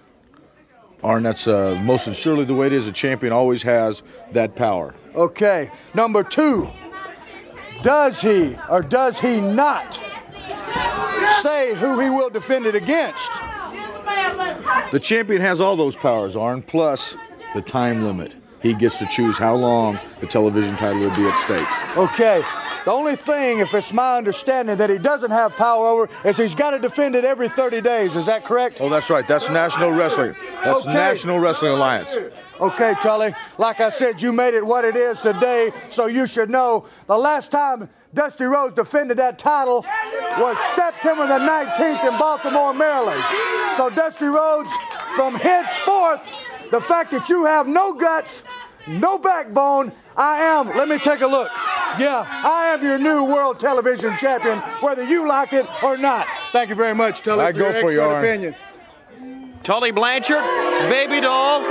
[1.04, 2.88] Arn, that's uh, most surely the way it is.
[2.88, 4.95] A champion always has that power.
[5.16, 5.70] Okay.
[5.93, 6.70] Number two,
[7.82, 9.99] does he or does he not
[11.41, 13.32] say who he will defend it against?
[14.91, 17.16] The champion has all those powers, Arn, plus
[17.54, 18.34] the time limit.
[18.62, 21.97] He gets to choose how long the television title will be at stake.
[21.97, 22.41] Okay.
[22.86, 26.53] The only thing, if it's my understanding, that he doesn't have power over is he's
[26.53, 28.17] got to defend it every 30 days.
[28.17, 28.81] Is that correct?
[28.81, 29.25] Oh, that's right.
[29.25, 30.36] That's National Wrestling.
[30.63, 30.93] That's okay.
[30.93, 32.17] National Wrestling Alliance.
[32.59, 33.34] Okay, Tully.
[33.57, 37.17] Like I said, you made it what it is today, so you should know the
[37.17, 39.86] last time Dusty Rhodes defended that title
[40.38, 43.23] was September the 19th in Baltimore, Maryland.
[43.77, 44.69] So, Dusty Rhodes,
[45.15, 46.21] from henceforth,
[46.69, 48.43] the fact that you have no guts,
[48.88, 51.49] no backbone, I am, let me take a look.
[51.99, 56.25] Yeah, I am your new world television champion, whether you like it or not.
[56.51, 57.43] Thank you very much, Tully.
[57.45, 58.55] I for go your for your opinion.
[59.63, 60.43] Tully Blanchard,
[60.89, 61.61] Baby Doll,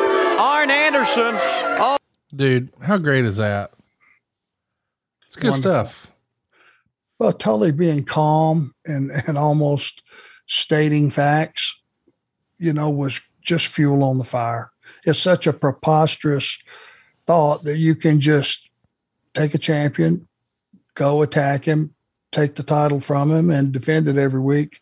[0.40, 1.34] Arn Anderson.
[1.80, 1.98] All-
[2.34, 3.72] Dude, how great is that?
[5.26, 5.60] It's good Wonderful.
[5.86, 6.10] stuff.
[7.18, 10.02] Well, Tully being calm and, and almost
[10.46, 11.78] stating facts,
[12.58, 14.70] you know, was just fuel on the fire.
[15.04, 16.58] It's such a preposterous
[17.26, 18.70] thought that you can just
[19.34, 20.28] take a champion,
[20.94, 21.94] go attack him,
[22.30, 24.80] take the title from him, and defend it every week.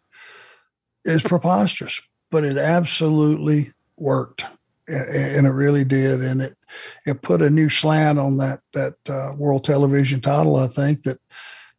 [1.04, 4.44] is preposterous, but it absolutely worked,
[4.88, 6.22] and it really did.
[6.22, 6.56] And it
[7.04, 10.56] it put a new slant on that that uh, world television title.
[10.56, 11.18] I think that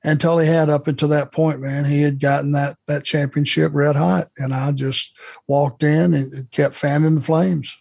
[0.04, 3.96] and Tully had up until that point, man, he had gotten that that championship red
[3.96, 5.14] hot, and I just
[5.48, 7.78] walked in and kept fanning the flames.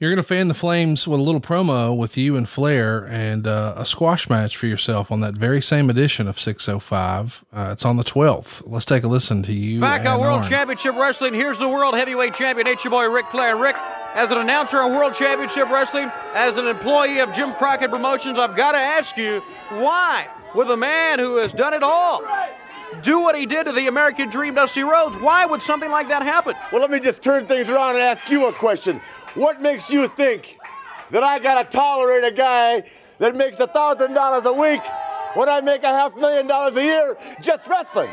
[0.00, 3.46] You're going to fan the flames with a little promo with you and Flair and
[3.46, 7.44] uh, a squash match for yourself on that very same edition of 605.
[7.52, 8.62] Uh, it's on the 12th.
[8.64, 9.78] Let's take a listen to you.
[9.78, 10.48] Back and on World Arn.
[10.48, 13.58] Championship Wrestling, here's the World Heavyweight Champion, H your boy Ric Flair.
[13.58, 13.76] Ric,
[14.14, 18.56] as an announcer on World Championship Wrestling, as an employee of Jim Crockett Promotions, I've
[18.56, 22.22] got to ask you, why, with a man who has done it all,
[23.02, 25.16] do what he did to the American Dream, Dusty Rhodes?
[25.18, 26.54] Why would something like that happen?
[26.72, 29.00] Well, let me just turn things around and ask you a question.
[29.34, 30.58] What makes you think
[31.10, 32.84] that I gotta tolerate a guy
[33.18, 34.82] that makes a thousand dollars a week
[35.34, 38.10] when I make a half million dollars a year just wrestling?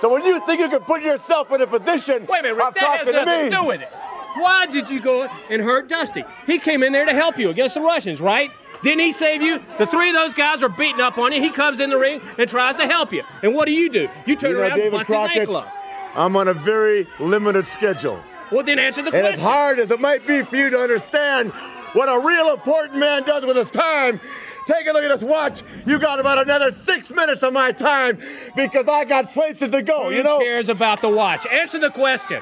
[0.00, 2.74] So when you think you can put yourself in a position Wait a minute, Ric,
[2.74, 3.88] that has to nothing me, to do with it.
[4.36, 6.24] Why did you go and hurt Dusty?
[6.46, 8.50] He came in there to help you against the Russians, right?
[8.82, 9.60] Didn't he save you?
[9.78, 11.42] The three of those guys are beating up on you.
[11.42, 13.24] He comes in the ring and tries to help you.
[13.42, 14.08] And what do you do?
[14.24, 15.72] You turn You know, around and David bust his ankle up.
[16.14, 18.22] I'm on a very limited schedule.
[18.50, 19.34] Well, then answer the And question.
[19.34, 21.52] as hard as it might be for you to understand
[21.92, 24.20] what a real important man does with his time,
[24.66, 25.62] take a look at this watch.
[25.86, 28.18] You got about another six minutes of my time
[28.56, 30.38] because I got places to go, Who you know?
[30.38, 31.46] Who cares about the watch?
[31.46, 32.40] Answer the question.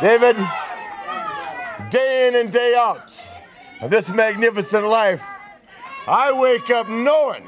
[0.00, 0.36] David,
[1.90, 3.12] day in and day out
[3.80, 5.22] of this magnificent life,
[6.06, 7.46] I wake up knowing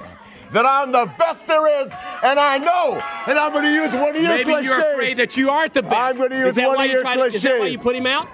[0.52, 1.90] that I'm the best there is,
[2.22, 4.66] and I know, and I'm going to use one of your Maybe cliches.
[4.66, 5.94] you're afraid that you aren't the best.
[5.94, 7.36] I'm going to use is that one why of you your tried to- cliches.
[7.36, 8.28] Is that why you put him out?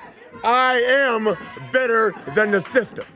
[0.45, 1.37] I am
[1.73, 3.07] better than the system.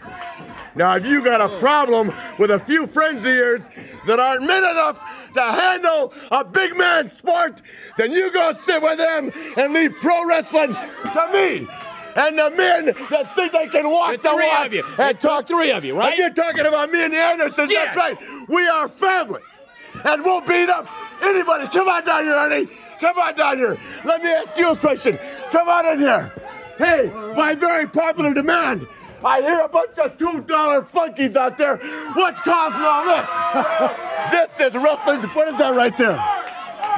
[0.74, 3.60] Now, if you got a problem with a few friends of yours
[4.06, 4.98] that aren't men enough
[5.34, 7.60] to handle a big man sport,
[7.98, 11.68] then you go sit with them and leave pro wrestling to me.
[12.14, 14.84] And the men that think they can walk The walk of you.
[14.98, 16.12] and The talk three of you, right?
[16.12, 18.16] If you're talking about me and the Andersons, that's right.
[18.48, 19.40] We are family,
[20.04, 20.86] and we'll beat up
[21.22, 21.68] anybody.
[21.68, 22.68] Come on down here, honey.
[23.00, 23.78] Come on down here.
[24.04, 25.18] Let me ask you a question.
[25.50, 26.32] Come on in here.
[26.78, 28.86] Hey, by very popular demand,
[29.24, 30.46] I hear a bunch of $2
[30.90, 31.76] funkies out there.
[32.14, 34.58] What's causing all this?
[34.58, 35.20] this is wrestling.
[35.30, 36.18] What is that right there?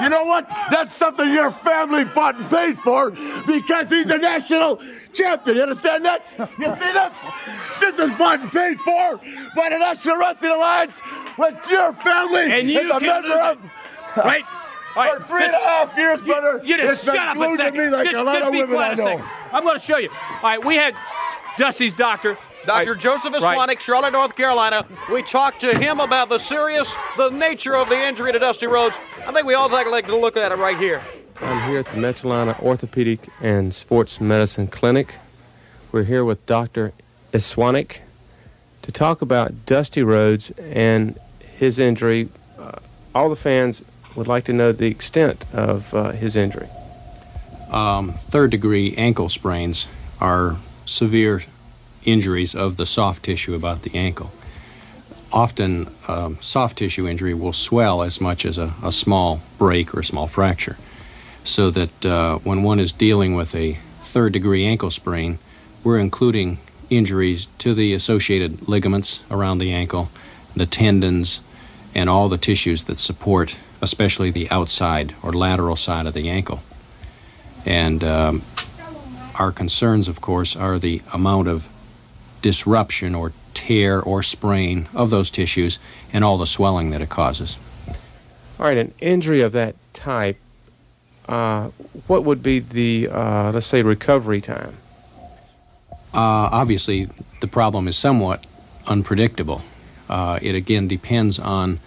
[0.03, 0.49] You know what?
[0.71, 3.11] That's something your family bought and paid for
[3.47, 4.81] because he's a national
[5.13, 5.57] champion.
[5.57, 6.25] You understand that?
[6.59, 7.27] You see this?
[7.81, 9.21] This is bought and paid for
[9.55, 10.99] by the National Wrestling Alliance,
[11.37, 13.59] which your family And you is a member of.
[13.65, 13.71] it.
[14.17, 14.45] Right?
[14.97, 16.61] All right, For three and a half years, brother.
[16.65, 17.79] You just it's been shut up a second.
[17.81, 19.05] me like just, a lot just of be women quiet I a know.
[19.05, 19.25] second.
[19.53, 20.09] I'm going to show you.
[20.11, 20.95] All right, we had
[21.59, 22.39] Dusty's doctor.
[22.65, 22.93] Dr.
[22.93, 23.01] Right.
[23.01, 23.81] Joseph Right.
[23.83, 24.87] Charlotte, North Carolina.
[25.13, 28.99] We talked to him about the serious, the nature of the injury to Dusty Rhodes.
[29.27, 31.03] I think we all take like to look at it right here.
[31.41, 35.17] I'm here at the Metrolina Orthopedic and Sports Medicine Clinic.
[35.91, 36.93] We're here with Dr.
[37.33, 38.01] Iswanik
[38.83, 42.29] to talk about Dusty Rhodes and his injury.
[42.59, 42.81] Uh,
[43.15, 43.83] all the fans
[44.15, 46.69] would like to know the extent of uh, his injury.
[47.71, 49.89] Um, third degree ankle sprains
[50.21, 51.43] are severe
[52.05, 54.33] injuries of the soft tissue about the ankle.
[55.35, 60.01] Often, um, soft tissue injury will swell as much as a, a small break or
[60.01, 60.77] a small fracture.
[61.43, 65.41] So that uh, when one is dealing with a third degree ankle sprain,
[65.83, 66.59] we're including
[66.89, 70.09] injuries to the associated ligaments around the ankle,
[70.55, 71.41] the tendons,
[71.97, 76.63] and all the tissues that support, especially the outside or lateral side of the ankle.
[77.67, 78.43] And um,
[79.35, 81.69] our concerns, of course, are the amount of
[82.41, 83.33] disruption or
[83.67, 85.79] tear or sprain of those tissues
[86.13, 87.59] and all the swelling that it causes.
[88.59, 90.37] All right, an injury of that type,
[91.29, 91.69] uh,
[92.07, 94.77] what would be the, uh, let's say, recovery time?
[96.13, 97.09] Uh, obviously,
[97.41, 98.45] the problem is somewhat
[98.87, 99.63] unpredictable.
[100.11, 101.81] Uh, it again depends on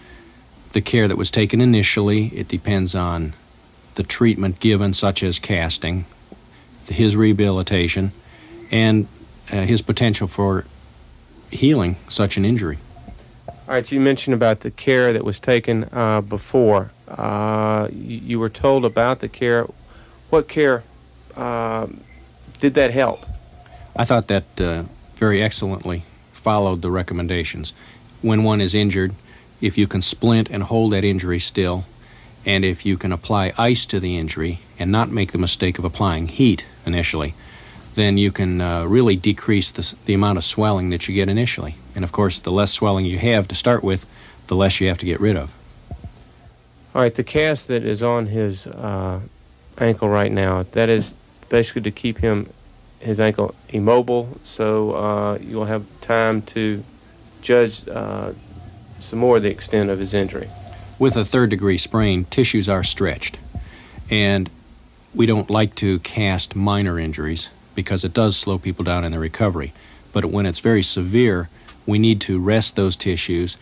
[0.73, 3.33] the care that was taken initially, it depends on
[3.95, 6.05] the treatment given, such as casting,
[6.89, 8.11] his rehabilitation,
[8.71, 9.07] and
[9.51, 10.65] uh, his potential for
[11.51, 12.77] healing such an injury.
[13.47, 16.91] All right, you mentioned about the care that was taken uh, before.
[17.07, 19.65] Uh, you, you were told about the care.
[20.29, 20.83] What care
[21.35, 22.01] um
[22.59, 23.25] did that help?
[23.95, 24.83] I thought that uh,
[25.15, 27.73] very excellently followed the recommendations.
[28.21, 29.13] When one is injured,
[29.61, 31.85] if you can splint and hold that injury still,
[32.45, 35.85] and if you can apply ice to the injury and not make the mistake of
[35.85, 37.33] applying heat initially,
[37.97, 41.75] then you can uh, really decrease the, the amount of swelling that you get initially.
[41.95, 44.05] And of course, the less swelling you have to start with,
[44.45, 45.53] the less you have to get rid of.
[46.95, 49.19] All right, the cast that is on his uh,
[49.79, 51.15] ankle right now, that is
[51.49, 52.49] basically to keep him,
[52.99, 56.83] his ankle immobile, so uh, you'll have time to
[57.41, 58.31] judge uh,
[58.99, 60.49] some more of the extent of his injury.
[60.99, 63.39] With a third degree sprain, tissues are stretched.
[64.09, 64.49] And
[65.15, 69.21] we don't like to cast minor injuries because it does slow people down in their
[69.21, 69.71] recovery.
[70.11, 71.47] But when it's very severe,
[71.85, 73.55] we need to rest those tissues,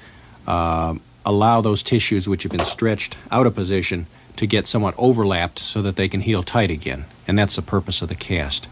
[0.48, 0.96] uh,
[1.26, 4.08] allow those tissues which have been stretched out of position
[4.38, 7.04] to get somewhat overlapped so that they can heal tight again.
[7.28, 8.70] And that's the purpose of the cast.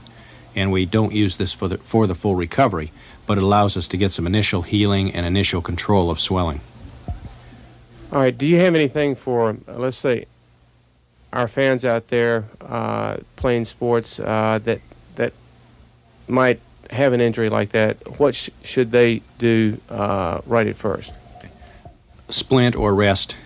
[0.55, 2.93] And we don't use this for the, for the full recovery,
[3.27, 6.61] but it allows us to get some initial healing and initial control of swelling.
[8.13, 8.37] All right.
[8.37, 10.25] Do you have anything for, uh, let's say,
[11.33, 14.92] our fans out there uh, playing sports uh, that that
[16.27, 16.59] might
[16.89, 18.19] have an injury like that?
[18.19, 21.13] What sh- should they do uh, right at first?
[22.29, 23.37] Splint or rest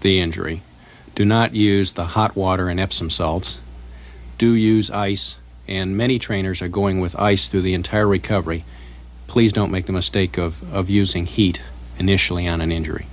[0.00, 0.62] the injury.
[1.14, 3.60] Do not use the hot water and Epsom salts.
[4.38, 8.64] Do use ice, and many trainers are going with ice through the entire recovery.
[9.26, 11.62] Please don't make the mistake of, of using heat
[11.98, 13.06] initially on an injury.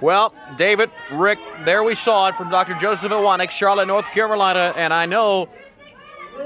[0.00, 2.74] Well, David, Rick, there we saw it from Dr.
[2.74, 5.48] Joseph Iwanek, Charlotte, North Carolina, and I know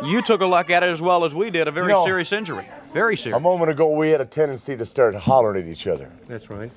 [0.05, 2.05] you took a look at it as well as we did, a very You know,
[2.05, 2.69] serious injury.
[2.93, 3.37] Very serious.
[3.37, 6.11] A moment ago, we had a tendency to start hollering at each other.
[6.29, 6.71] That's right.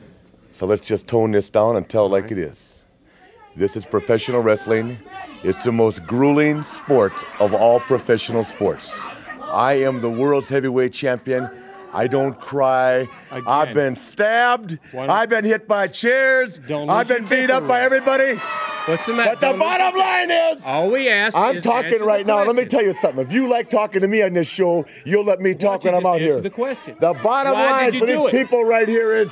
[0.51, 2.83] So let's just tone this down and tell it like it is.
[3.55, 4.97] This is professional wrestling.
[5.43, 8.99] It's the most grueling sport of all professional sports.
[9.41, 11.49] I am the world's heavyweight champion.
[11.93, 13.07] I don't cry.
[13.31, 14.79] I've been stabbed.
[14.93, 16.57] I've been hit by chairs.
[16.57, 18.39] Don't I've been beat up by everybody.
[18.85, 19.31] What's the matter?
[19.31, 22.43] But the Don't bottom line is, All we ask I'm talking right now.
[22.43, 23.25] Let me tell you something.
[23.25, 26.05] If you like talking to me on this show, you'll let me talk when I'm
[26.05, 26.39] out here.
[26.39, 26.95] the question.
[26.99, 28.31] The bottom Why line for these it?
[28.31, 29.31] people right here is,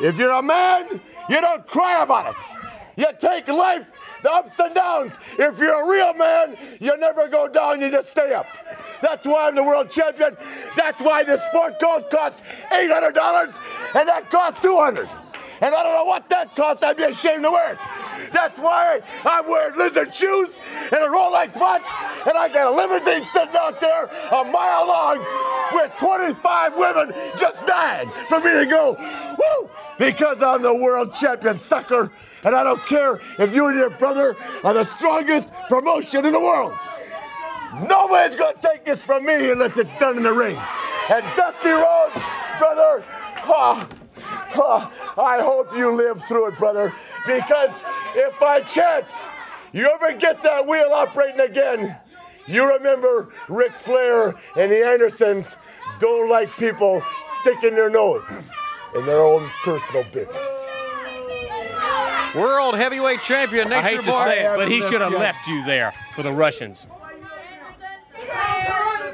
[0.00, 2.42] if you're a man, you don't cry about it.
[2.96, 3.86] You take life,
[4.22, 5.18] the ups and downs.
[5.38, 7.82] If you're a real man, you never go down.
[7.82, 8.46] You just stay up.
[9.02, 10.36] That's why I'm the world champion.
[10.76, 13.58] That's why this sport coat costs $800
[13.94, 15.08] and that costs 200
[15.60, 16.84] and I don't know what that cost.
[16.84, 17.78] I'd be ashamed to wear it.
[18.32, 20.58] That's why I'm wearing lizard shoes
[20.92, 21.86] and a Rolex watch,
[22.26, 25.24] and I got a limousine sitting out there a mile long
[25.72, 28.96] with 25 women just dying for me to go,
[29.38, 32.10] woo, because I'm the world champion, sucker.
[32.44, 36.40] And I don't care if you and your brother are the strongest promotion in the
[36.40, 36.72] world.
[37.86, 40.58] Nobody's gonna take this from me unless it's done in the ring.
[41.10, 42.24] And Dusty Rhodes,
[42.58, 43.04] brother,
[43.44, 43.86] ah,
[44.56, 46.92] ah, I hope you live through it, brother,
[47.26, 47.70] because
[48.14, 49.10] if by chance
[49.72, 51.96] you ever get that wheel operating again,
[52.46, 55.56] you remember Ric Flair and the Andersons
[56.00, 57.02] don't like people
[57.40, 58.24] sticking their nose
[58.94, 60.36] in their own personal business.
[62.34, 64.24] World heavyweight champion, I Nature hate to Boy.
[64.24, 66.86] say it, but he should have left you there for the Russians.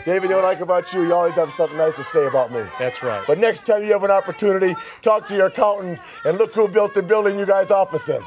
[0.04, 1.02] David, you know what I like about you?
[1.02, 2.62] You always have something nice to say about me.
[2.78, 3.24] That's right.
[3.26, 6.94] But next time you have an opportunity, talk to your accountant and look who built
[6.94, 8.22] the building you guys office in.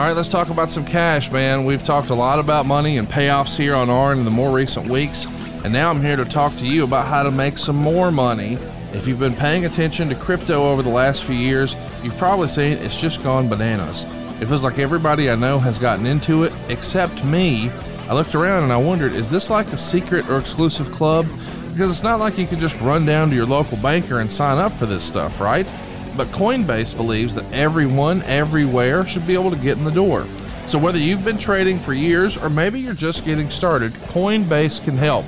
[0.00, 1.66] All right, let's talk about some cash, man.
[1.66, 4.88] We've talked a lot about money and payoffs here on ARN in the more recent
[4.88, 5.26] weeks,
[5.62, 8.56] and now I'm here to talk to you about how to make some more money.
[8.92, 12.78] If you've been paying attention to crypto over the last few years, you've probably seen
[12.78, 14.04] it's just gone bananas.
[14.40, 17.70] It feels like everybody I know has gotten into it except me.
[18.10, 21.28] I looked around and I wondered, is this like a secret or exclusive club?
[21.72, 24.58] Because it's not like you can just run down to your local banker and sign
[24.58, 25.64] up for this stuff, right?
[26.16, 30.26] But Coinbase believes that everyone, everywhere, should be able to get in the door.
[30.66, 34.96] So whether you've been trading for years or maybe you're just getting started, Coinbase can
[34.96, 35.24] help.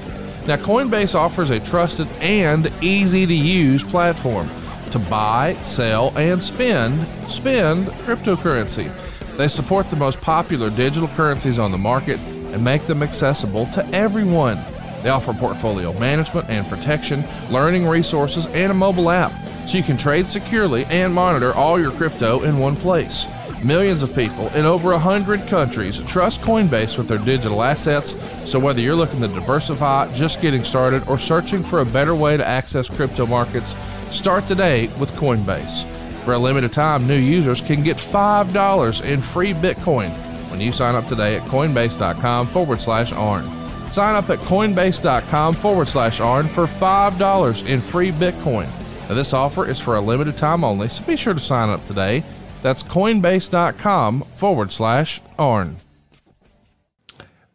[0.49, 4.51] Now, Coinbase offers a trusted and easy to use platform
[4.91, 8.91] to buy, sell, and spend spend cryptocurrency.
[9.37, 12.19] They support the most popular digital currencies on the market
[12.53, 14.59] and make them accessible to everyone.
[15.03, 19.33] They offer portfolio management and protection, learning resources, and a mobile app
[19.67, 23.27] so you can trade securely and monitor all your crypto in one place.
[23.65, 28.81] Millions of people in over 100 countries trust Coinbase with their digital assets, so whether
[28.81, 32.89] you're looking to diversify, just getting started, or searching for a better way to access
[32.89, 33.77] crypto markets,
[34.11, 35.85] start today with Coinbase.
[36.25, 40.11] For a limited time, new users can get $5 in free Bitcoin
[40.53, 43.43] when you sign up today at coinbase.com forward slash ARN.
[43.91, 48.69] Sign up at coinbase.com forward slash ARN for $5 in free Bitcoin.
[49.09, 51.85] Now, this offer is for a limited time only, so be sure to sign up
[51.87, 52.23] today.
[52.63, 55.79] That's coinbase.com forward slash ARN.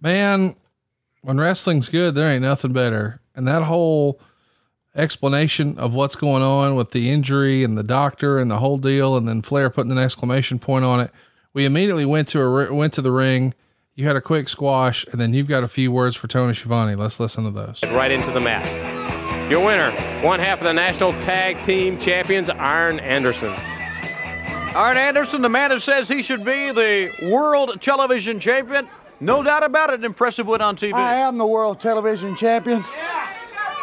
[0.02, 0.56] Man,
[1.22, 3.22] when wrestling's good, there ain't nothing better.
[3.36, 4.20] And that whole
[4.96, 9.16] explanation of what's going on with the injury and the doctor and the whole deal,
[9.16, 11.12] and then Flair putting an exclamation point on it,
[11.58, 13.52] we immediately went to a went to the ring.
[13.96, 16.94] You had a quick squash, and then you've got a few words for Tony Schiavone.
[16.94, 17.82] Let's listen to those.
[17.82, 18.64] Right into the mat.
[19.52, 19.90] Your winner,
[20.22, 23.56] one half of the National Tag Team Champions, Arn Anderson.
[24.76, 28.88] Arn Anderson, the man who says he should be the world television champion,
[29.20, 30.04] No doubt about it.
[30.04, 30.94] Impressive win on TV.
[30.94, 32.86] I am the world television champion.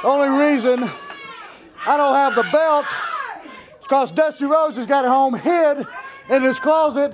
[0.05, 0.89] Only reason
[1.85, 2.87] I don't have the belt
[3.45, 5.85] is because Dusty Rhodes has got it home hid
[6.31, 7.13] in his closet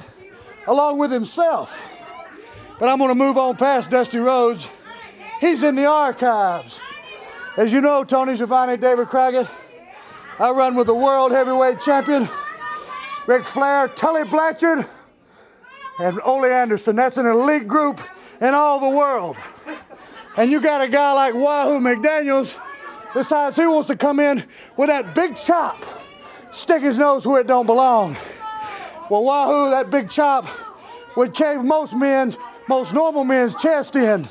[0.67, 1.81] along with himself.
[2.79, 4.67] But I'm going to move on past Dusty Rhodes.
[5.41, 6.81] He's in the archives.
[7.57, 9.47] As you know, Tony Schiavone, David Crockett,
[10.39, 12.29] I run with the world heavyweight champion,
[13.27, 14.87] Ric Flair, Tully Blanchard,
[15.99, 16.97] and Ole Anderson.
[16.97, 18.01] That's an elite group
[18.41, 19.37] in all the world.
[20.37, 22.57] And you got a guy like Wahoo McDaniels
[23.13, 24.45] decides he wants to come in
[24.77, 25.85] with that big chop,
[26.53, 28.17] stick his nose where it don't belong.
[29.11, 30.47] Well, Wahoo, that big chop
[31.17, 32.37] would cave most men's,
[32.69, 34.29] most normal men's chest in.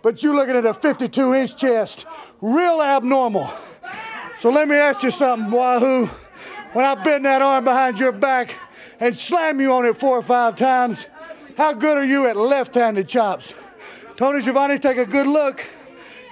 [0.00, 2.06] But you're looking at a 52 inch chest,
[2.40, 3.52] real abnormal.
[4.38, 6.06] So let me ask you something, Wahoo.
[6.72, 8.54] When I bend that arm behind your back
[8.98, 11.06] and slam you on it four or five times,
[11.58, 13.52] how good are you at left handed chops?
[14.16, 15.62] Tony Schiavone, take a good look.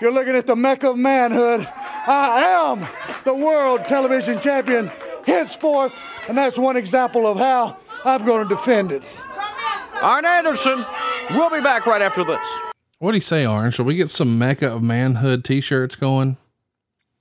[0.00, 1.68] You're looking at the mecca of manhood.
[2.06, 2.88] I am
[3.24, 4.90] the world television champion
[5.26, 5.92] henceforth,
[6.28, 9.02] and that's one example of how I'm going to defend it.
[10.02, 10.84] Arn Anderson,
[11.30, 12.40] we'll be back right after this.
[12.98, 13.70] What do you say, Arn?
[13.70, 16.36] Shall we get some Mecca of Manhood t shirts going?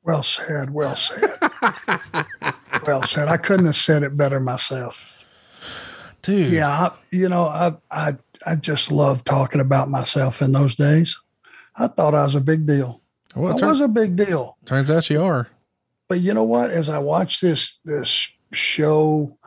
[0.04, 0.72] Well said.
[0.72, 1.30] Well said.
[2.86, 3.28] well said.
[3.28, 5.26] I couldn't have said it better myself.
[6.22, 6.52] Dude.
[6.52, 6.70] Yeah.
[6.70, 11.18] I, you know, I, I, I just love talking about myself in those days.
[11.76, 13.02] I thought I was a big deal.
[13.36, 14.58] Well, I turn- was a big deal.
[14.66, 15.48] Turns out you are.
[16.08, 16.72] But you know what?
[16.72, 19.38] As I watch this this show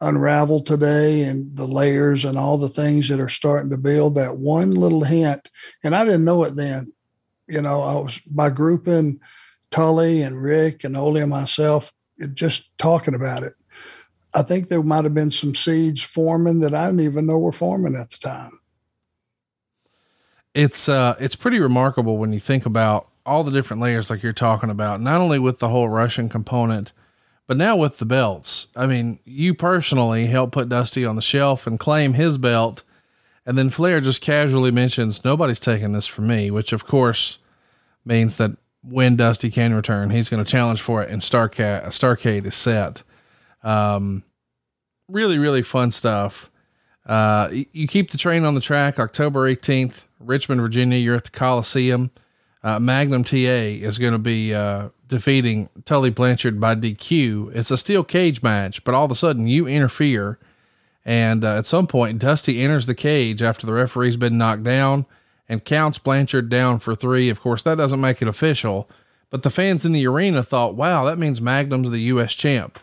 [0.00, 4.36] unravel today and the layers and all the things that are starting to build, that
[4.36, 5.50] one little hint,
[5.82, 6.92] and I didn't know it then.
[7.46, 9.20] You know, I was by grouping
[9.70, 11.92] Tully and Ric and Ole and myself,
[12.34, 13.54] just talking about it.
[14.34, 17.52] I think there might have been some seeds forming that I didn't even know were
[17.52, 18.58] forming at the time.
[20.54, 24.32] It's uh it's pretty remarkable when you think about all the different layers like you're
[24.32, 26.92] talking about, not only with the whole Russian component,
[27.46, 28.68] but now with the belts.
[28.74, 32.84] I mean, you personally helped put Dusty on the shelf and claim his belt.
[33.46, 37.38] And then Flair just casually mentions nobody's taking this from me, which of course
[38.04, 42.46] means that when Dusty can return, he's going to challenge for it and Starrcade, Starrcade
[42.46, 43.02] is set.
[43.62, 44.24] Um,
[45.08, 46.50] really, really fun stuff.
[47.06, 50.98] Uh, you keep the train on the track October 18th, Richmond, Virginia.
[50.98, 52.10] You're at the Coliseum.
[52.62, 57.54] Uh, Magnum TA is going to be, uh, defeating Tully Blanchard by DQ.
[57.54, 60.38] It's a steel cage match, but all of a sudden you interfere.
[61.04, 65.06] And uh, at some point, Dusty enters the cage after the referee's been knocked down
[65.48, 67.30] and counts Blanchard down for three.
[67.30, 68.88] Of course, that doesn't make it official,
[69.30, 72.34] but the fans in the arena thought, wow, that means Magnum's the U.S.
[72.34, 72.78] champ.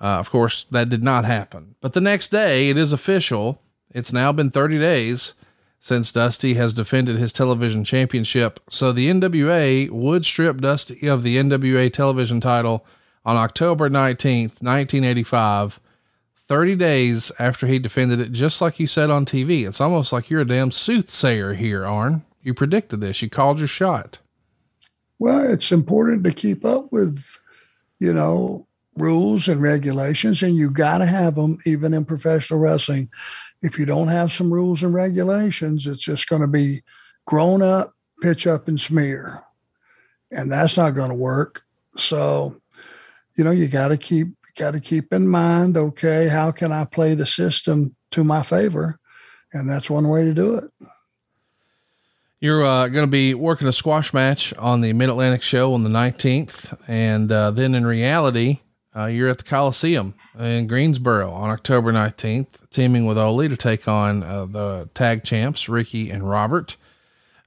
[0.00, 1.74] Uh, of course, that did not happen.
[1.80, 3.60] But the next day, it is official.
[3.92, 5.34] It's now been 30 days
[5.80, 8.60] since Dusty has defended his television championship.
[8.68, 12.86] So the NWA would strip Dusty of the NWA television title
[13.24, 15.80] on October 19th, 1985,
[16.36, 19.66] 30 days after he defended it, just like you said on TV.
[19.66, 22.24] It's almost like you're a damn soothsayer here, Arn.
[22.42, 24.18] You predicted this, you called your shot.
[25.18, 27.38] Well, it's important to keep up with,
[27.98, 28.66] you know,
[28.96, 33.10] rules and regulations, and you got to have them even in professional wrestling.
[33.62, 36.82] If you don't have some rules and regulations, it's just going to be
[37.26, 39.42] grown up, pitch up, and smear.
[40.30, 41.62] And that's not going to work.
[41.96, 42.60] So,
[43.36, 46.84] you know, you got to keep got to keep in mind, okay, how can I
[46.84, 48.98] play the system to my favor?
[49.52, 50.64] And that's one way to do it.
[52.40, 55.82] You're uh, going to be working a squash match on the Mid Atlantic show on
[55.82, 56.78] the 19th.
[56.88, 58.60] And uh, then in reality,
[58.96, 63.86] uh, you're at the Coliseum in Greensboro on October 19th, teaming with Ole to take
[63.86, 66.76] on uh, the tag champs, Ricky and Robert.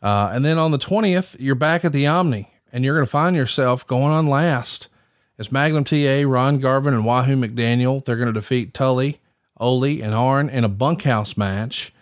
[0.01, 3.11] Uh, and then on the 20th, you're back at the Omni and you're going to
[3.11, 4.89] find yourself going on last.
[5.37, 8.03] It's Magnum TA, Ron Garvin, and Wahoo McDaniel.
[8.03, 9.21] They're going to defeat Tully,
[9.59, 11.93] Ole, and Arn in a bunkhouse match.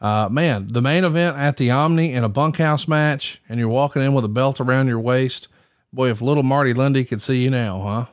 [0.00, 4.02] Uh, man, the main event at the Omni in a bunkhouse match, and you're walking
[4.02, 5.48] in with a belt around your waist.
[5.92, 8.06] Boy, if little Marty Lunde could see you now, huh?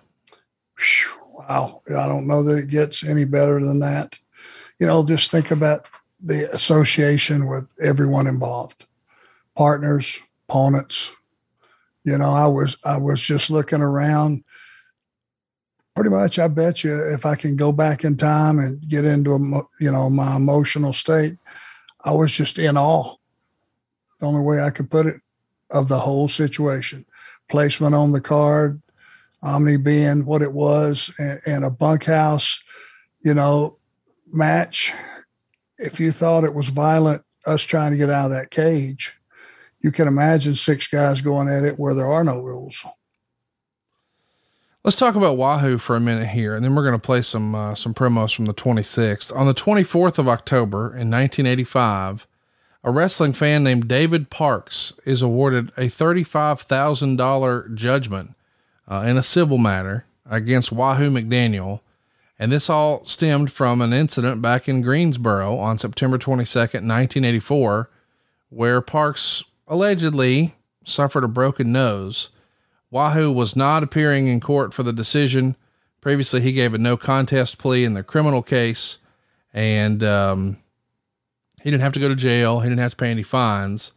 [1.34, 1.82] Wow.
[1.90, 4.20] I don't know that it gets any better than that.
[4.80, 5.88] You know, just think about
[6.22, 8.86] the association with everyone involved
[9.56, 11.12] partners, opponents.
[12.04, 14.44] You know, I was I was just looking around.
[15.96, 19.34] Pretty much, I bet you if I can go back in time and get into
[19.34, 21.38] a you know my emotional state,
[22.04, 23.16] I was just in awe.
[24.20, 25.20] The only way I could put it
[25.70, 27.06] of the whole situation,
[27.50, 28.82] placement on the card,
[29.48, 32.60] Omni being what it was, and, and a bunkhouse,
[33.22, 33.78] you know,
[34.32, 34.92] match.
[35.78, 39.16] If you thought it was violent us trying to get out of that cage,
[39.80, 42.86] you can imagine six guys going at it where there are no rules.
[44.84, 47.56] Let's talk about Wahoo for a minute here, and then we're going to play some
[47.56, 49.36] uh, some promos from the 26th.
[49.36, 52.28] On the 24th of October in 1985,
[52.84, 58.37] a wrestling fan named David Parks is awarded a $35,000 judgment
[58.88, 61.82] uh, in a civil matter against Wahoo McDaniel.
[62.40, 67.90] And this all stemmed from an incident back in Greensboro on September 22nd, 1984,
[68.50, 72.30] where Parks allegedly suffered a broken nose.
[72.92, 75.56] Wahoo was not appearing in court for the decision.
[76.00, 79.00] Previously, he gave a no contest plea in the criminal case,
[79.54, 80.58] and um,
[81.64, 82.60] he didn't have to go to jail.
[82.60, 83.92] He didn't have to pay any fines.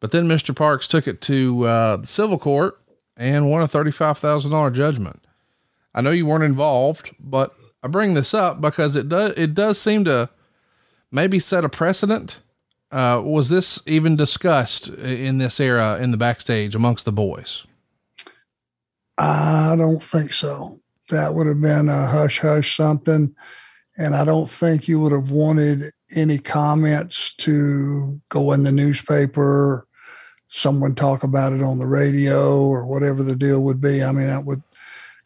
[0.00, 0.54] But then Mr.
[0.54, 2.78] Parks took it to uh, the civil court
[3.16, 5.24] and won a $35,000 judgment.
[5.94, 9.80] I know you weren't involved, but I bring this up because it does, it does
[9.80, 10.30] seem to
[11.12, 12.40] maybe set a precedent.
[12.90, 17.64] Uh, was this even discussed in this era in the backstage amongst the boys?
[19.18, 20.76] I don't think so.
[21.10, 23.34] That would have been a hush hush something.
[23.96, 29.86] And I don't think you would have wanted any comments to go in the newspaper,
[30.54, 34.04] someone talk about it on the radio or whatever the deal would be.
[34.04, 34.62] I mean, that would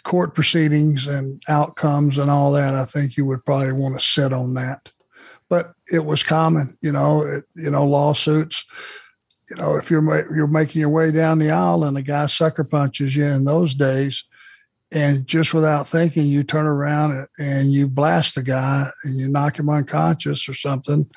[0.02, 2.74] court proceedings and outcomes and all that.
[2.74, 4.90] I think you would probably want to sit on that.
[5.50, 8.64] But it was common, you know, it, you know, lawsuits.
[9.50, 10.02] You know, if you're
[10.34, 13.74] you're making your way down the aisle and a guy sucker punches you in those
[13.74, 14.24] days,
[14.92, 19.58] and just without thinking, you turn around and you blast the guy and you knock
[19.58, 21.08] him unconscious or something,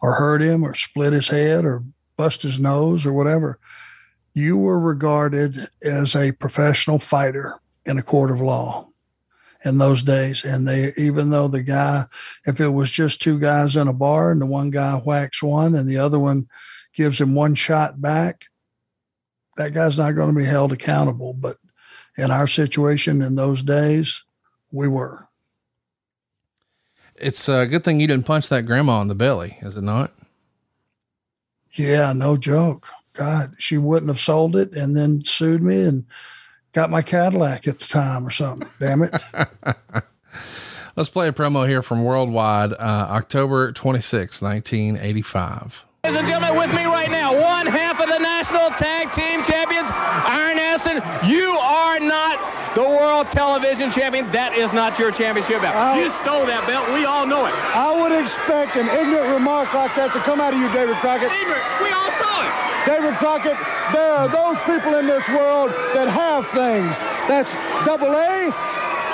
[0.00, 1.82] or hurt him or split his head or
[2.18, 3.58] bust his nose or whatever.
[4.34, 8.88] You were regarded as a professional fighter in a court of law
[9.64, 10.44] in those days.
[10.44, 12.04] And they, even though the guy,
[12.46, 15.74] if it was just two guys in a bar and the one guy whacks one
[15.74, 16.48] and the other one
[16.92, 18.44] gives him one shot back,
[19.56, 21.32] that guy's not going to be held accountable.
[21.32, 21.56] But
[22.16, 24.22] in our situation in those days,
[24.72, 25.26] we were.
[27.16, 30.12] It's a good thing you didn't punch that grandma in the belly, is it not?
[31.78, 32.88] Yeah, no joke.
[33.12, 36.04] God, she wouldn't have sold it and then sued me and
[36.72, 38.68] got my Cadillac at the time or something.
[38.80, 39.22] Damn it.
[40.96, 42.76] Let's play a promo here from Worldwide, uh,
[43.10, 45.86] October 26, 1985.
[46.02, 49.88] Ladies and gentlemen, with me right now, one half of the National Tag Team Champions,
[49.92, 50.96] Arn Anderson.
[51.28, 53.30] You are not the World
[53.88, 54.32] Television Champion.
[54.32, 55.74] That is not your championship belt.
[55.74, 56.88] I, you stole that belt.
[56.92, 57.54] We all know it.
[57.74, 61.32] I would expect an ignorant remark like that to come out of you, David Crockett.
[61.32, 61.64] Ignorant.
[61.80, 62.52] We all saw it.
[62.86, 63.56] David Crockett,
[63.92, 66.96] there are those people in this world that have things.
[67.28, 67.52] That's
[67.84, 68.52] double A,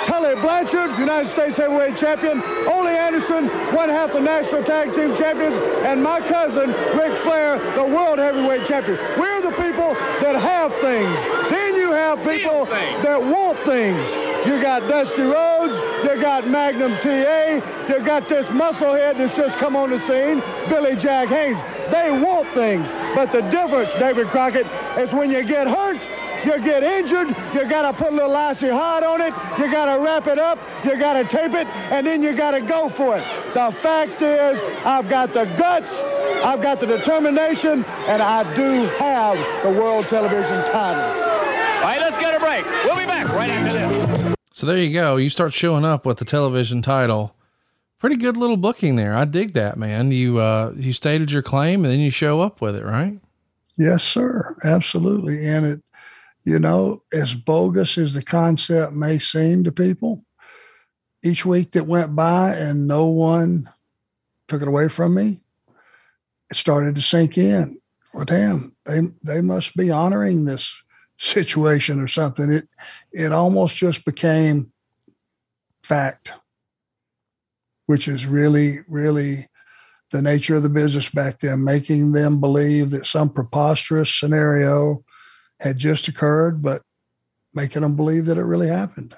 [0.05, 5.55] Tully Blanchard, United States Heavyweight Champion, Ole Anderson, one half the National Tag Team Champions,
[5.83, 8.97] and my cousin, Ric Flair, the World Heavyweight Champion.
[9.17, 11.17] We're the people that have things.
[12.05, 14.15] Have people that want things.
[14.45, 17.55] You got Dusty Rhodes, you got Magnum TA,
[17.89, 20.39] you got this musclehead that's just come on the scene,
[20.69, 21.59] Billy Jack Haynes.
[21.89, 24.67] They want things, but the difference, David Crockett,
[24.99, 25.99] is when you get hurt,
[26.45, 29.91] you get injured, you got to put a little icy hot on it, you got
[29.91, 32.87] to wrap it up, you got to tape it, and then you got to go
[32.87, 33.25] for it.
[33.55, 35.91] The fact is, I've got the guts,
[36.45, 41.34] I've got the determination, and I do have the world television title.
[41.85, 42.65] All right, let's get a break.
[42.83, 44.35] We'll be back right after this.
[44.51, 45.17] So there you go.
[45.17, 47.35] You start showing up with the television title.
[47.99, 49.13] Pretty good little booking there.
[49.13, 50.09] I dig that, man.
[50.09, 53.19] You uh you stated your claim and then you show up with it, right?
[53.77, 54.57] Yes, sir.
[54.63, 55.45] Absolutely.
[55.45, 55.83] And it
[56.43, 60.25] you know, as bogus as the concept may seem to people,
[61.23, 63.69] each week that went by and no one
[64.47, 65.37] took it away from me,
[66.49, 67.79] it started to sink in.
[68.11, 70.81] Well, damn, they they must be honoring this
[71.17, 72.51] situation or something.
[72.51, 72.67] It
[73.11, 74.71] it almost just became
[75.83, 76.33] fact,
[77.85, 79.47] which is really, really
[80.11, 85.03] the nature of the business back then, making them believe that some preposterous scenario
[85.59, 86.81] had just occurred, but
[87.53, 89.15] making them believe that it really happened.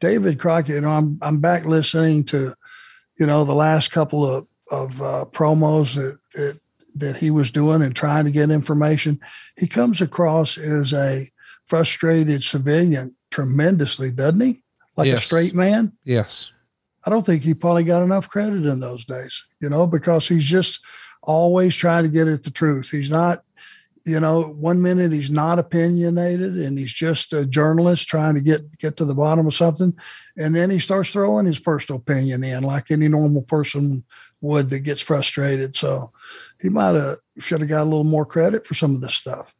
[0.00, 2.54] David Crockett, you know, I'm I'm back listening to,
[3.18, 6.60] you know, the last couple of of uh, promos that, that
[6.94, 9.20] that he was doing and trying to get information.
[9.56, 11.30] He comes across as a
[11.70, 14.60] frustrated civilian tremendously, doesn't he?
[14.96, 15.18] Like yes.
[15.18, 15.92] a straight man.
[16.04, 16.50] Yes.
[17.06, 20.44] I don't think he probably got enough credit in those days, you know, because he's
[20.44, 20.80] just
[21.22, 22.90] always trying to get at the truth.
[22.90, 23.44] He's not
[24.06, 28.78] you know, one minute he's not opinionated and he's just a journalist trying to get
[28.78, 29.94] get to the bottom of something,
[30.38, 34.02] and then he starts throwing his personal opinion in, like any normal person
[34.40, 35.76] would that gets frustrated.
[35.76, 36.12] So
[36.60, 39.54] he might have should have got a little more credit for some of this stuff.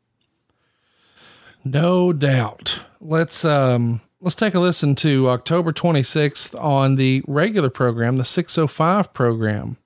[1.65, 2.81] No doubt.
[3.01, 9.13] Let's um let's take a listen to October 26th on the regular program, the 605
[9.13, 9.77] program.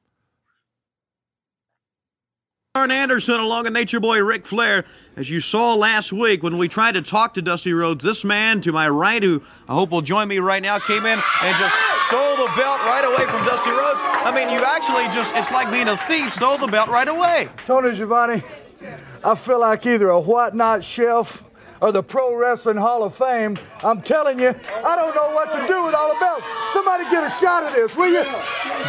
[2.77, 4.85] Arn Anderson along with Nature Boy Ric Flair.
[5.17, 8.61] As you saw last week when we tried to talk to Dusty Rhodes, this man
[8.63, 11.77] to my right, who I hope will join me right now, came in and just
[12.09, 14.01] stole the belt right away from Dusty Rhodes.
[14.03, 17.49] I mean, you actually just, it's like being a thief, stole the belt right away.
[17.65, 18.43] Tony Schiavone,
[19.23, 21.45] I feel like either a whatnot shelf
[21.85, 23.59] or the Pro Wrestling Hall of Fame.
[23.83, 26.47] I'm telling you, I don't know what to do with all the belts.
[26.73, 28.25] Somebody get a shot of this, will you?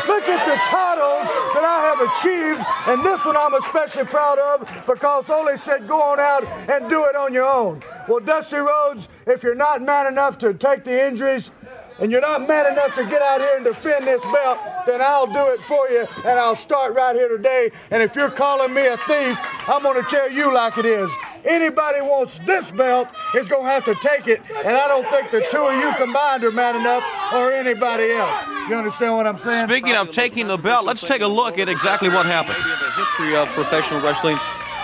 [0.07, 4.85] Look at the titles that I have achieved, and this one I'm especially proud of
[4.87, 7.83] because Ole said go on out and do it on your own.
[8.07, 11.51] Well, Dusty Rhodes, if you're not man enough to take the injuries,
[11.99, 15.27] and you're not man enough to get out here and defend this belt, then I'll
[15.27, 17.71] do it for you, and I'll start right here today.
[17.91, 19.37] And if you're calling me a thief,
[19.69, 21.09] I'm going to tell you like it is.
[21.45, 25.29] Anybody wants this belt is going to have to take it, and I don't think
[25.29, 28.45] the two of you combined are mad enough or anybody else.
[28.67, 29.67] You understand what I'm saying?
[29.67, 32.57] Speaking of taking the belt, let's take a look at exactly what happened.
[32.57, 34.37] The history of professional wrestling,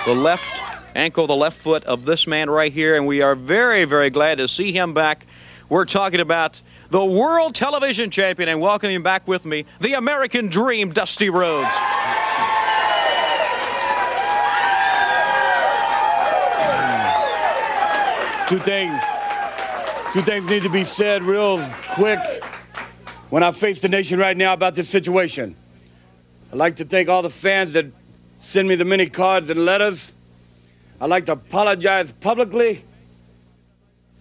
[0.06, 0.62] the left
[0.96, 4.38] ankle, the left foot of this man right here, and we are very, very glad
[4.38, 5.26] to see him back.
[5.68, 10.92] We're talking about the world television champion, and welcoming back with me, the American Dream,
[10.92, 11.70] Dusty Rhodes.
[18.52, 19.02] Two things.
[20.12, 22.20] Two things need to be said real quick
[23.30, 25.56] when I face the nation right now about this situation.
[26.52, 27.86] I'd like to thank all the fans that
[28.42, 30.12] send me the many cards and letters.
[31.00, 32.84] I'd like to apologize publicly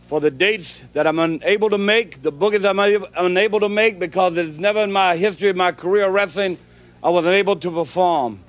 [0.07, 4.37] for the dates that I'm unable to make, the bookings I'm unable to make because
[4.37, 6.57] it's never in my history of my career wrestling
[7.03, 8.45] I was unable to perform.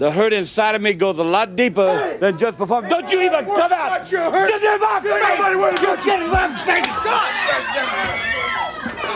[0.00, 2.84] The hurt inside of me goes a lot deeper hey, than just perform.
[2.84, 4.10] Hey, Don't you even come out!
[4.10, 6.06] Get in my face!
[6.06, 8.26] Get in my face!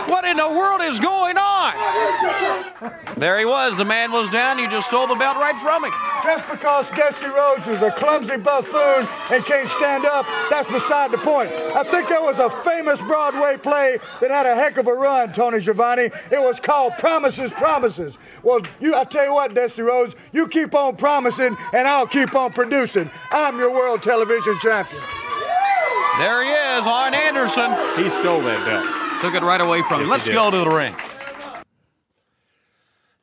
[0.07, 1.73] What in the world is going on?
[3.17, 3.77] There he was.
[3.77, 4.59] The man was down.
[4.59, 5.93] You just stole the belt right from him.
[6.23, 11.17] Just because Dusty Rhodes is a clumsy buffoon and can't stand up, that's beside the
[11.17, 11.51] point.
[11.51, 15.33] I think there was a famous Broadway play that had a heck of a run,
[15.33, 16.09] Tony Schiavone.
[16.31, 18.17] It was called Promises, Promises.
[18.43, 22.35] Well, you, I tell you what, Dusty Rhodes, you keep on promising and I'll keep
[22.35, 23.09] on producing.
[23.31, 25.01] I'm your world television champion.
[26.17, 27.71] There he is, Arn Anderson.
[27.97, 29.04] He stole that belt.
[29.25, 30.09] Took it right away from yes, him.
[30.11, 30.93] Let's go to the ring.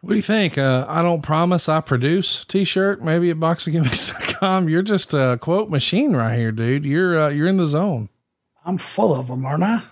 [0.01, 0.59] What do you think?
[0.59, 4.69] Uh, I don't promise I produce t-shirt, maybe at boxinggimmicks.com.
[4.69, 6.85] You're just a quote machine right here, dude.
[6.85, 8.09] You're, uh, you're in the zone.
[8.65, 9.83] I'm full of them, aren't I?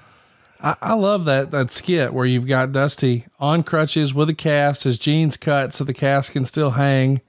[0.60, 4.82] I, I love that, that skit where you've got Dusty on crutches with a cast,
[4.82, 7.20] his jeans cut so the cast can still hang.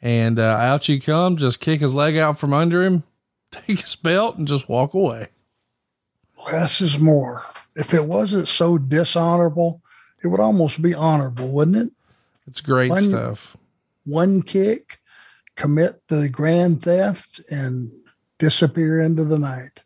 [0.00, 3.02] And, uh, out you come, just kick his leg out from under him,
[3.50, 5.28] take his belt and just walk away.
[6.50, 7.44] Less is more
[7.76, 9.82] if it wasn't so dishonorable,
[10.22, 11.92] it would almost be honorable, wouldn't it?
[12.46, 13.56] It's great one, stuff.
[14.04, 14.98] One kick,
[15.56, 17.92] commit the grand theft, and
[18.38, 19.84] disappear into the night.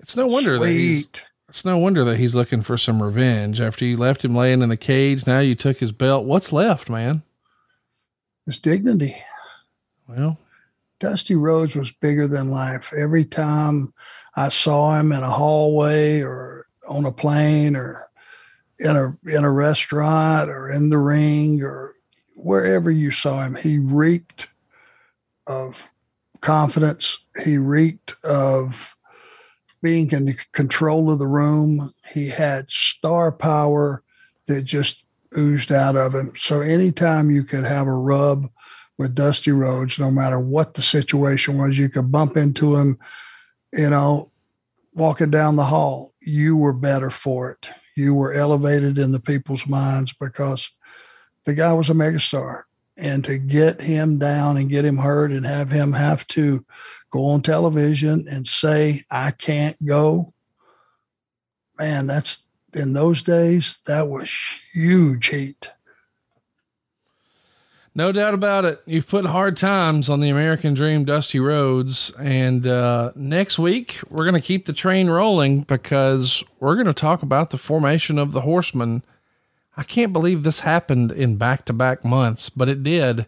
[0.00, 0.66] It's no wonder Sweet.
[0.66, 1.08] that he's.
[1.48, 4.70] It's no wonder that he's looking for some revenge after you left him laying in
[4.70, 5.26] the cage.
[5.26, 6.24] Now you took his belt.
[6.24, 7.22] What's left, man?
[8.46, 9.16] His dignity.
[10.08, 10.38] Well,
[10.98, 12.92] Dusty Rhodes was bigger than life.
[12.92, 13.92] Every time
[14.36, 16.53] I saw him in a hallway or
[16.86, 18.08] on a plane or
[18.78, 21.94] in a in a restaurant or in the ring or
[22.34, 24.48] wherever you saw him, he reeked
[25.46, 25.90] of
[26.40, 27.18] confidence.
[27.42, 28.96] He reeked of
[29.82, 31.92] being in control of the room.
[32.12, 34.02] He had star power
[34.46, 35.04] that just
[35.36, 36.32] oozed out of him.
[36.36, 38.50] So anytime you could have a rub
[38.98, 42.98] with Dusty Rhodes, no matter what the situation was, you could bump into him,
[43.72, 44.30] you know,
[44.94, 47.70] walking down the hall you were better for it.
[47.96, 50.70] You were elevated in the people's minds because
[51.44, 52.62] the guy was a megastar.
[52.96, 56.64] And to get him down and get him hurt and have him have to
[57.10, 60.32] go on television and say, I can't go,
[61.76, 62.38] man, that's
[62.72, 64.30] in those days, that was
[64.72, 65.70] huge heat.
[67.96, 68.82] No doubt about it.
[68.86, 72.10] You've put hard times on the American Dream, Dusty Rhodes.
[72.18, 76.92] And uh, next week, we're going to keep the train rolling because we're going to
[76.92, 79.04] talk about the formation of the Horsemen.
[79.76, 83.26] I can't believe this happened in back to back months, but it did.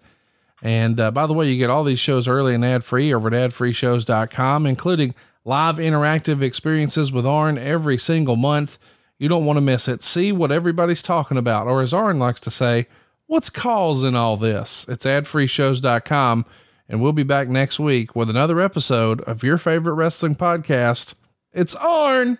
[0.62, 3.28] And uh, by the way, you get all these shows early and ad free over
[3.28, 5.14] at adfreeshows.com, including
[5.44, 8.78] live interactive experiences with Arn every single month.
[9.16, 10.02] You don't want to miss it.
[10.02, 12.86] See what everybody's talking about, or as Arn likes to say,
[13.26, 14.86] what's causing all this?
[14.88, 16.46] It's adfreeshows.com,
[16.88, 21.14] and we'll be back next week with another episode of your favorite wrestling podcast.
[21.52, 22.38] It's Arn.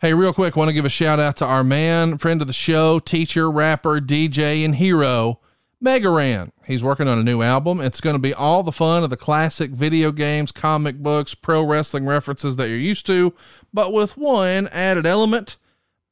[0.00, 2.52] Hey, real quick, want to give a shout out to our man, friend of the
[2.52, 5.40] show, teacher, rapper, DJ, and hero,
[5.80, 6.52] Mega Ran.
[6.66, 7.80] He's working on a new album.
[7.80, 11.62] It's going to be all the fun of the classic video games, comic books, pro
[11.62, 13.32] wrestling references that you're used to,
[13.72, 15.56] but with one added element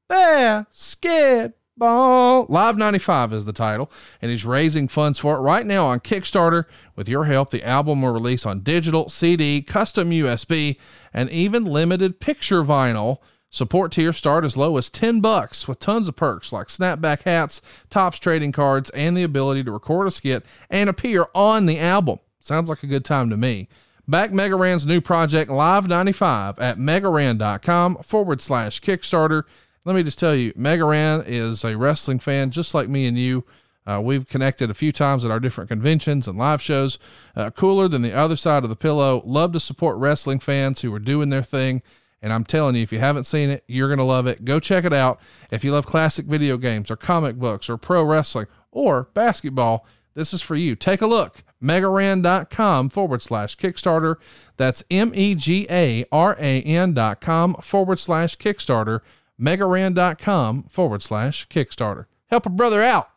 [0.09, 1.53] basketball.
[1.77, 3.91] Live 95 is the title,
[4.23, 6.67] and he's raising funds for it right now on Kickstarter.
[6.95, 10.79] With your help, the album will release on digital, CD, custom USB,
[11.13, 13.19] and even limited picture vinyl.
[13.51, 17.61] Support tiers start as low as 10 bucks with tons of perks like snapback hats,
[17.91, 22.19] Topps trading cards, and the ability to record a skit and appear on the album.
[22.41, 23.69] Sounds like a good time to me.
[24.07, 29.45] Back Mega Ran's new project, Live 95, at megaran.com forward slash Kickstarter.
[29.85, 33.19] Let me just tell you, Mega Ran is a wrestling fan just like me and
[33.19, 33.45] you.
[33.87, 36.99] Uh, we've connected a few times at our different conventions and live shows.
[37.37, 39.23] Uh, cooler than the other side of the pillow.
[39.27, 41.83] Love to support wrestling fans who are doing their thing.
[42.23, 44.47] And I'm telling you, if you haven't seen it, you're going to love it.
[44.47, 45.21] Go check it out.
[45.53, 50.33] If you love classic video games or comic books or pro wrestling or basketball, this
[50.33, 50.75] is for you.
[50.77, 51.43] Take a look.
[51.63, 54.17] Megaran.com forward slash Kickstarter.
[54.57, 59.01] That's M E G A R A N.com forward slash Kickstarter.
[59.41, 62.07] Megaran.com forward slash Kickstarter.
[62.29, 63.11] Help a brother out.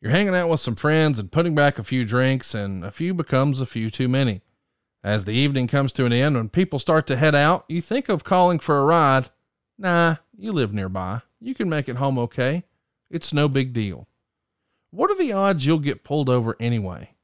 [0.00, 3.14] You're hanging out with some friends and putting back a few drinks, and a few
[3.14, 4.42] becomes a few too many.
[5.02, 8.08] As the evening comes to an end, when people start to head out, you think
[8.08, 9.30] of calling for a ride.
[9.78, 11.20] Nah, you live nearby.
[11.40, 12.64] You can make it home okay.
[13.10, 14.08] It's no big deal.
[14.90, 17.14] What are the odds you'll get pulled over anyway?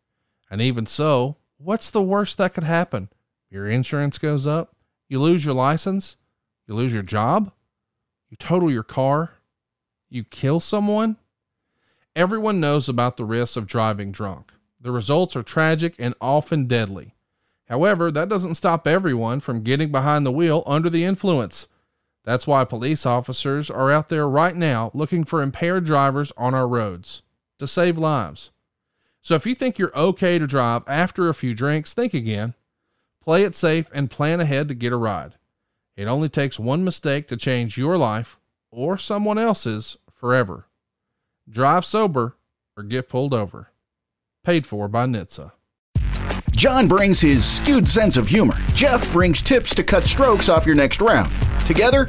[0.51, 3.09] And even so, what's the worst that could happen?
[3.51, 4.77] Your insurance goes up,
[5.09, 6.17] you lose your license,
[6.67, 7.53] you lose your job,
[8.31, 9.33] you total your car,
[10.09, 11.17] you kill someone.
[12.17, 14.53] Everyone knows about the risks of driving drunk.
[14.81, 17.15] The results are tragic and often deadly.
[17.69, 21.69] However, that doesn't stop everyone from getting behind the wheel under the influence.
[22.25, 26.67] That's why police officers are out there right now looking for impaired drivers on our
[26.67, 27.23] roads
[27.59, 28.51] to save lives.
[29.23, 32.55] So if you think you're okay to drive after a few drinks, think again.
[33.23, 35.35] Play it safe and plan ahead to get a ride.
[36.01, 38.39] It only takes one mistake to change your life
[38.71, 40.67] or someone else's forever.
[41.47, 42.39] Drive sober
[42.75, 43.69] or get pulled over.
[44.43, 45.53] Paid for by NHTSA.
[46.53, 48.57] John brings his skewed sense of humor.
[48.73, 51.31] Jeff brings tips to cut strokes off your next round.
[51.67, 52.09] Together,